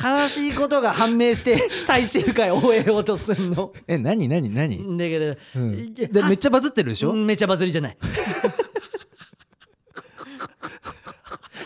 [0.04, 3.72] 悲しいことが判明して最終回を終えようとすんの。
[3.88, 4.98] え何何何？
[4.98, 5.94] だけど、うん。
[5.94, 7.14] でめっちゃバズってるでしょ？
[7.14, 7.98] めちゃバズりじゃない。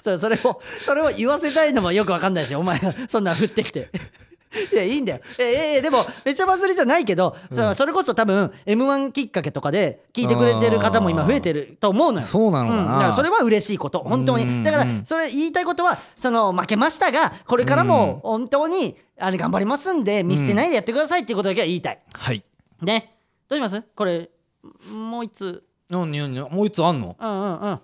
[0.04, 3.90] そそれをそれを言わせたいのもよくわかんないしお前がそんなん振ってきて
[4.72, 5.20] いやいいんだよ。
[5.38, 12.26] えええでもめちゃバズりじゃないけど、そそれこそ多分 m 1きっかけとかで聞いてくれてる方も今増えてると思うのよ。
[12.26, 12.84] そうなのかな。
[12.94, 14.00] だからそれは嬉しいこと。
[14.00, 22.00] 本当うんにだからそれ言いたいことはその負けましたがこれからも本当にあれ頑張りますんで見捨てないでやってくださいっていうことだけは言いたい。
[22.14, 22.44] はい。
[22.82, 23.16] ね。
[23.50, 23.84] どうします？
[23.96, 24.30] これ
[24.94, 25.64] もう一つ。
[25.90, 26.50] 何何何？
[26.50, 27.16] もう一つあんの？
[27.20, 27.80] うんうんうん。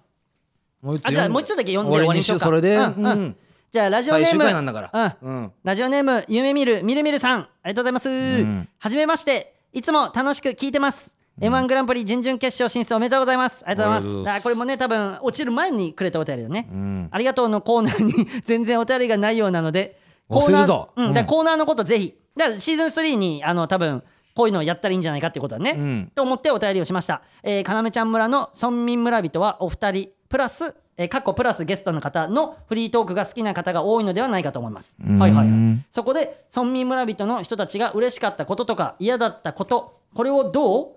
[0.81, 2.45] もう一つあじゃあもう一つだけ読んで終わりにしようか。
[2.45, 2.75] それで？
[2.75, 3.05] うんうん。
[3.05, 3.35] うん
[3.73, 5.17] じゃあラジオネームなんだから。
[5.23, 5.29] うん。
[5.29, 5.51] うん。
[5.63, 7.39] ラジオネーム夢見るみるみるさん。
[7.39, 8.69] ありがとうございます、ん。
[8.77, 9.55] はじめまして。
[9.73, 11.15] いつも楽しく聞いてます。
[11.41, 13.63] M1 グランプリ準々決勝進出おめでとうございます。
[13.65, 14.37] ありがとうございます。
[14.37, 17.07] あこれもね多分落ちる前にくれたお便りだね、ん。
[17.09, 18.13] ありがとうのコーナーに
[18.45, 22.13] 全然お便りがないようなのでコーナー、うん、コーナーのことぜひ。
[22.37, 24.03] だからシーズン3にあの多分
[24.35, 26.11] こういうのをやったらいいんじゃないかっていうことだね、ん。
[26.13, 34.95] と思ってお便りをしました、えー、かなめちゃん村の村民村人はお二人プラスえー、過去プラスゲストの方のフリートークが好きな方が多いのではないかと思います。
[34.99, 35.85] はいはいはい。
[35.89, 40.87] そこで村民村人の人たちが嬉しかったこととか嫌だったことこれをどう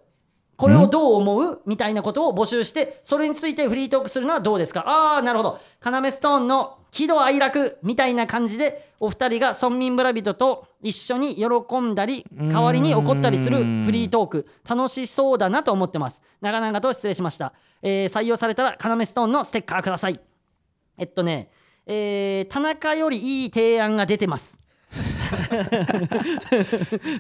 [0.57, 1.63] これをどう思う？
[1.67, 4.85] みたいなことを募集してそれについてフリートークするのはどうですか？
[4.87, 5.61] ああなるほど。
[5.85, 14.47] 要ストーンの喜怒哀楽みたいな感じでお二人が村民村人と一緒に喜んだり代わりに怒ったりするフリートーク。
[14.69, 16.23] 楽しそうだなと思ってます。
[16.41, 17.53] 長々と失礼しました、
[17.83, 20.19] えー採用されたら要ストーンのステッカーください
[20.97, 21.51] えっとね
[21.87, 24.59] えー田中よりいい提案が出てます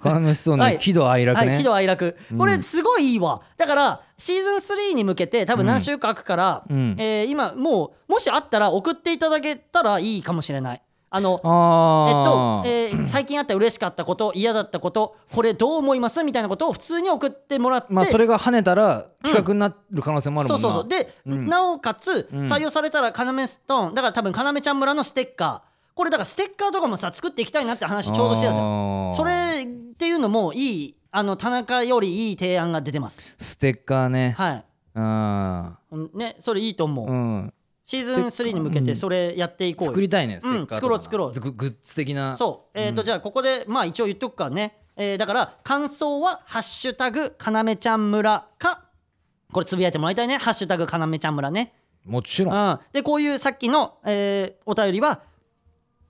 [0.00, 2.16] カメストーンはいの喜怒哀楽ね、はい、喜怒哀楽。
[2.36, 3.42] これすごいいいわ。
[3.57, 4.57] だからシーズン
[4.92, 6.96] 3に向けて多分何週間空くから、ん。
[6.98, 10.82] えー今もうもしあったら送っていただけたらいいかもしれない。
[11.09, 20.88] あのえっとえー最近あった嬉しかったこと嫌だったことこれどう思いますみたいなことを普通に送ってもらって、まあそれが跳ねたら企画になる可能性もあるもな、そうんそうそう。
[20.88, 23.94] で、なおかつ採用されたら要ストーン。
[23.94, 29.12] だから多分要ちゃん村のステッカーこれだからステッカーとかもさ作っていきたいなって話ちょうどしてたじゃあんー。
[29.12, 33.34] それっていうのもいいあの田中よりいい提案が出てます。
[33.38, 34.64] ステッカーね、はい。
[34.94, 37.55] あうんねそれいいと思う、ーうん。
[37.82, 39.92] シーズン3に向けてそれやっていこうよ。
[39.92, 40.74] 作りたいねステッカーとか。
[40.74, 41.40] 作ろう作ろう。
[41.40, 42.36] ググッズ的な。
[42.36, 42.78] そう。
[42.78, 48.84] えっ、と、じゃあここでまあ一応言っとくからね、えーだから感想は「ハッシュタグかなめちゃん村」か
[49.51, 51.72] これつぶやいてもらいたいね「ハッシュタグかなめちゃん村ね」
[52.05, 52.55] もちろん。
[52.55, 55.22] うん、でこういうさっきの、えーお便りは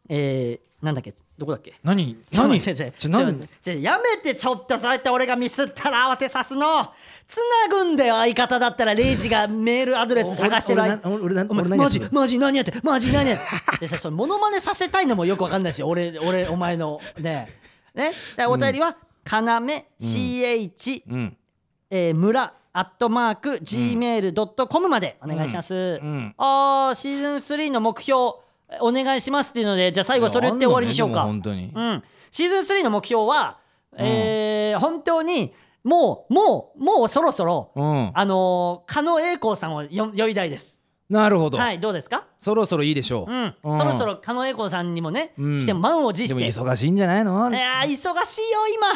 [0.09, 1.15] えーなんだっけ？
[1.39, 1.73] どこだっけ？
[1.83, 2.17] 何？
[2.33, 2.61] 何？
[2.61, 6.93] ちょちょちょ何ちょちょやめてちょっとそうやって俺がミスったら慌てさすの。
[7.27, 7.39] つ
[7.69, 17.49] なぐんだよ相方だったらレイジがメールアドレス探してるマジマジ何やってマジ何やってでさそれモノマネさせたいのもよくわかんないし俺俺お前のね
[17.95, 18.13] ね？
[18.47, 21.37] お便りは「かなめ CH うん
[21.91, 28.35] えー村アットマーク gmail.com までお願いします、んあーシーズン3の目標
[28.81, 31.73] お願いしますっていうのでじゃあ最後それ言って終わりにしようか、ね本当に。
[31.75, 33.59] うん、シーズン3の目標は、
[33.97, 35.55] えー本当に
[35.85, 38.11] もうもうもうそろそろ、うん。
[38.12, 40.81] あのー、狩野英孝さんをよ呼びたいです。
[41.09, 42.27] なるほど、はいどうですか？
[42.41, 45.61] そろそろいいでしょう、うん、そろそろ狩野英孝さんにもね、うん。
[45.61, 47.49] 来て満を持でもして忙しいんじゃないの？
[47.49, 48.89] いやー忙しいよ今。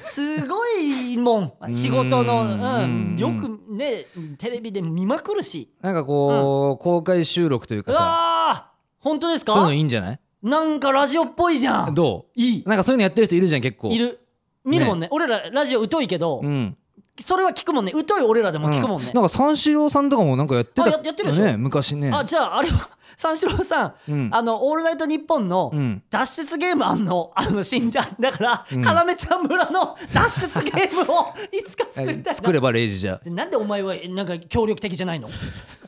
[0.00, 1.52] すごいもん。
[1.74, 2.46] 仕事の、う
[2.82, 3.14] うん。
[3.16, 4.04] ん、よくね
[4.36, 5.70] テレビで見まくるし。
[5.80, 8.70] なんかこう、公開収録といううかさ
[9.04, 10.20] 本当ですそういうのかいいんじゃない？
[10.42, 11.94] なんかラジオっぽいじゃん。
[11.94, 12.40] どう？
[12.40, 12.64] いい。
[12.66, 13.88] なんかそういうのやってる人いるじゃん結構。
[13.90, 14.18] いる。
[14.64, 15.08] 見るもんね。
[15.10, 16.76] 俺らラジオ疎いけど、うん。
[17.20, 17.92] それは聞くもんね。
[17.92, 19.08] 疎い俺らでも聞くもんね。
[19.12, 21.44] う、なんか三四郎さんとかもなんかやってたあややってるでしょ？
[21.44, 22.10] ね昔ね。
[22.12, 24.30] あじゃああれは 三四郎さん、うん。
[24.32, 26.02] あの「オールナイトニッポン」のうん。
[26.10, 27.30] 脱出ゲームあんの？
[27.36, 31.26] あの信者だから、要ちゃん村の脱出ゲームを
[31.56, 32.34] いつか作りたいな。
[32.34, 33.20] 作れば0時じゃ。
[33.26, 35.28] なんでお前はなんか協力的じゃないの？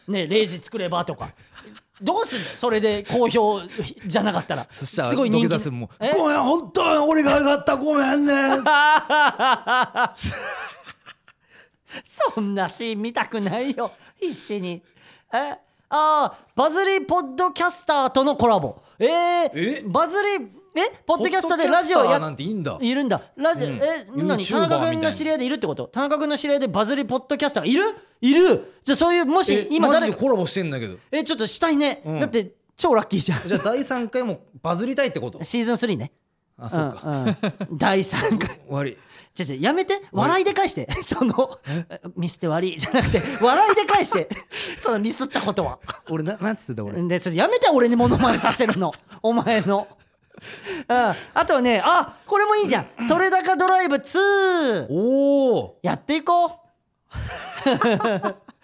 [0.09, 1.31] ね0時作ればとか
[2.01, 3.63] どうすんのそれで好評
[4.05, 4.67] じゃなかったら。
[4.71, 5.59] そしたらすごい人気。
[5.59, 6.13] するもうえ？
[6.13, 7.77] ごめん本当は俺が上がった。
[7.77, 8.33] ごめんね。
[12.05, 13.93] そんなシーン見たくないよ。
[14.21, 14.83] 必死に。
[15.33, 15.57] え？
[15.89, 18.83] あーバズりポッドキャスターとのコラボ。
[18.99, 19.83] えー、え？
[19.87, 21.03] バズりえ？
[21.07, 22.79] ポッドキャスターでラジオやなんていいんだ。
[22.81, 23.21] いるんだ。
[23.37, 23.77] ラジオ、うん。
[23.77, 24.07] え？
[24.15, 24.45] 何？
[24.45, 25.87] 田中君の知り合いでいるってこと？
[25.89, 27.83] 田中君の知り合いでバズりポッドキャスターがいる？
[28.21, 28.73] いる？
[28.83, 30.01] じゃあそういうもしえ今誰？
[30.01, 30.97] かマジでコラボしてんだけど。
[31.11, 32.21] えちょっとしたいね、うん。
[32.21, 33.47] だって超ラッキーじゃん。
[33.47, 35.43] じゃあ第3回もバズりたいってこと？
[35.43, 36.13] シーズン3ね。
[36.59, 37.79] あそうか、うんうん。
[37.79, 38.49] 第3回。
[38.57, 38.97] 終わり
[39.35, 40.01] じゃじゃやめて。
[40.13, 40.89] 笑いで返して。
[41.03, 41.51] その
[42.17, 44.29] ミスって悪いじゃなくて笑いで返して。
[44.79, 45.79] そのミスったことは。
[46.09, 47.07] 俺ななんつってた俺？
[47.07, 48.93] でそれやめて俺にモノマネさせるの。
[49.23, 49.87] お前の
[50.89, 51.15] うん。
[51.35, 56.51] あとはねあこれもいいじゃん「取れ高ドライブ2おお」やっていこう。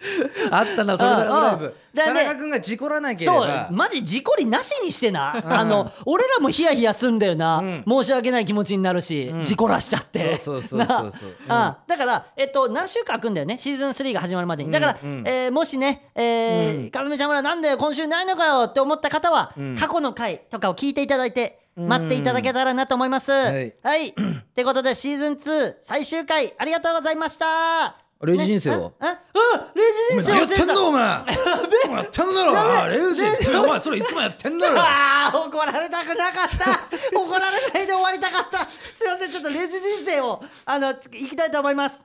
[0.51, 5.59] あったなそれだライだね田中君が事故らなけれそうばマジ事故りなしにしてな。
[5.59, 7.83] あの俺らもヒヤヒヤすんだよな、ん。
[7.87, 10.35] 申し訳ない気持ちになるし、事故らしちゃって。
[10.35, 11.47] そうそうそうそうそう。
[11.47, 11.65] な。
[11.67, 13.57] あだから、えっと、何週間空くんだよね。
[13.57, 14.71] シーズン3が始まるまでに。
[14.71, 15.09] だから、うん。
[15.19, 23.73] うんえーもしね「えーかめちゃん村なんで今週ないのかよ」って思った方は、過去の回とかを聞いていただいて待っていただけたらなと思います、はい。
[23.81, 24.07] はい。
[24.13, 24.13] っ
[24.53, 27.97] てことでシーズン2最終回ありがとうござあした。
[28.25, 29.17] レイジ人生はねああ
[29.55, 31.01] あレイジ人生やってんのお前。
[31.01, 32.57] やべいつもやってんだろ。
[32.57, 33.23] あレイジ
[33.57, 34.79] お前それいつもやってんだろ。
[34.79, 36.87] ああ怒られたくなかった。
[37.17, 38.67] 怒られないで終わりたかった。
[38.95, 42.03] すいませんちょっとレジ人生をあの行きたいと思います。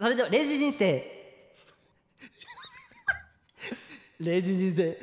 [0.00, 1.20] それでは0時人生。
[4.20, 4.98] 0時人生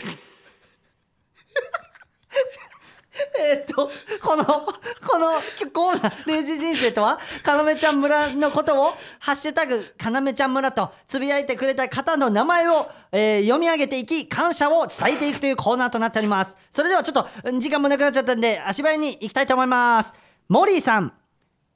[3.39, 3.89] えーっと
[4.21, 5.27] このこの
[5.71, 16.57] コーナー「0時人生」とはかなめちゃん村のことを「ハッシュタグかなめちゃん村」とつぶやいてくれた方の名前を、えー読み上げていき感謝を伝えていくというコーナーとなっております。
[16.71, 20.13] それではちょっと時間もなくなっちゃったんで足早に行きたいと思います。
[20.49, 21.13] モリーさん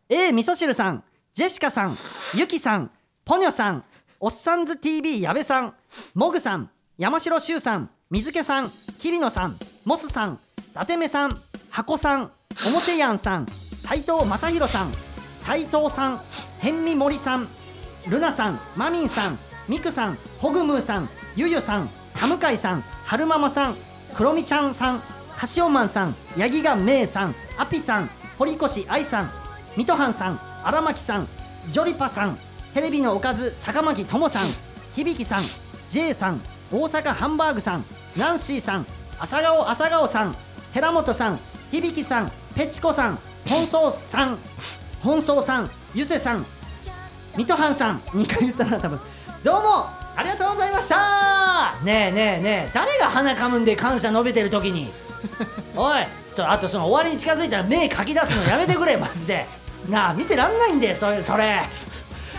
[0.10, 1.04] A 味噌汁さん
[1.34, 1.98] ジェシカさん
[2.36, 2.92] ゆきさん
[3.24, 3.84] ポニョさん
[4.20, 5.74] おっさんず TV 矢部さん
[6.14, 11.42] モグさん山城修さん水気さん桐野さんモスさん伊達目さん
[11.72, 12.32] 箱さん
[12.68, 13.46] 表やんさん
[13.80, 14.92] 斉藤正弘さん
[15.38, 16.18] 斉藤さん
[16.60, 17.48] 辺見森さん
[18.10, 23.78] ルナさんマミンさんミクさんホグムーさんゆゆさん田向さん春ママさん
[24.14, 25.02] クロミちゃんさん
[25.38, 29.30] カシオマンさんヤギガメイさんアピさん堀越愛さん
[29.78, 31.28] 水戸藩さん荒牧さん
[31.70, 32.38] ジョリパさん
[32.74, 34.48] テレビのおかず坂巻智さん
[34.94, 35.44] 響さん
[35.88, 37.86] J さん大阪ハンバーグさん
[38.18, 38.86] ナンシーさん
[39.18, 40.36] 朝顔朝顔さん
[40.74, 41.40] 寺本さん
[41.72, 44.38] 響さんペチコさん本荘さん
[45.02, 46.46] 本荘さんゆせさん
[47.36, 49.00] 水戸藩さん2回言ったな多分。
[49.42, 51.80] どうもありがとうございました。
[51.84, 54.92] ねえねえねえ誰が鼻かむんで感謝述べてる時に。
[55.76, 59.48] おいちょあとその終わりに近づいたら目かき出すのやめてくれマジで。
[59.90, 61.62] なあ見てらんないんでそれそれ。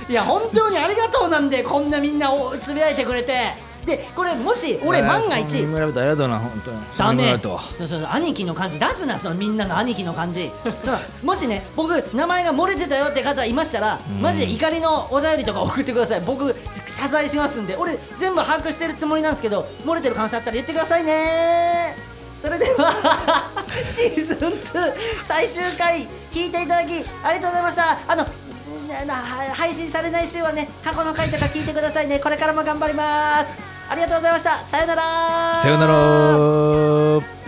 [0.08, 3.54] いや本当にありがとうなんでこんなみんなおつぶやいてくれて。
[3.86, 6.78] でこれもし俺万が一村人ありがとうな本当に。
[6.96, 7.38] ダメ。
[7.42, 10.50] そうそうそう兄貴の感じ出すなそのみんなの兄貴の感じ。
[10.84, 16.20] そのもしね僕名前が漏れてたよって方いましたらマジで怒りのお便りとか送ってください。
[16.20, 16.54] 僕
[16.86, 21.96] 謝罪しますんで俺全部把握してるつもりなんですけど漏れてる可能性あったら言ってくださいね。
[22.40, 22.92] それでは
[23.86, 27.98] シーズン2最終回聞いていただきありがとうございました。
[28.06, 28.26] あの
[29.54, 32.18] 配信されない週はね過去の回とか聞いてくださいね。
[32.18, 34.64] これからも頑張りますありがとうございました。
[34.64, 35.54] さよなら。
[35.62, 37.41] さよなら。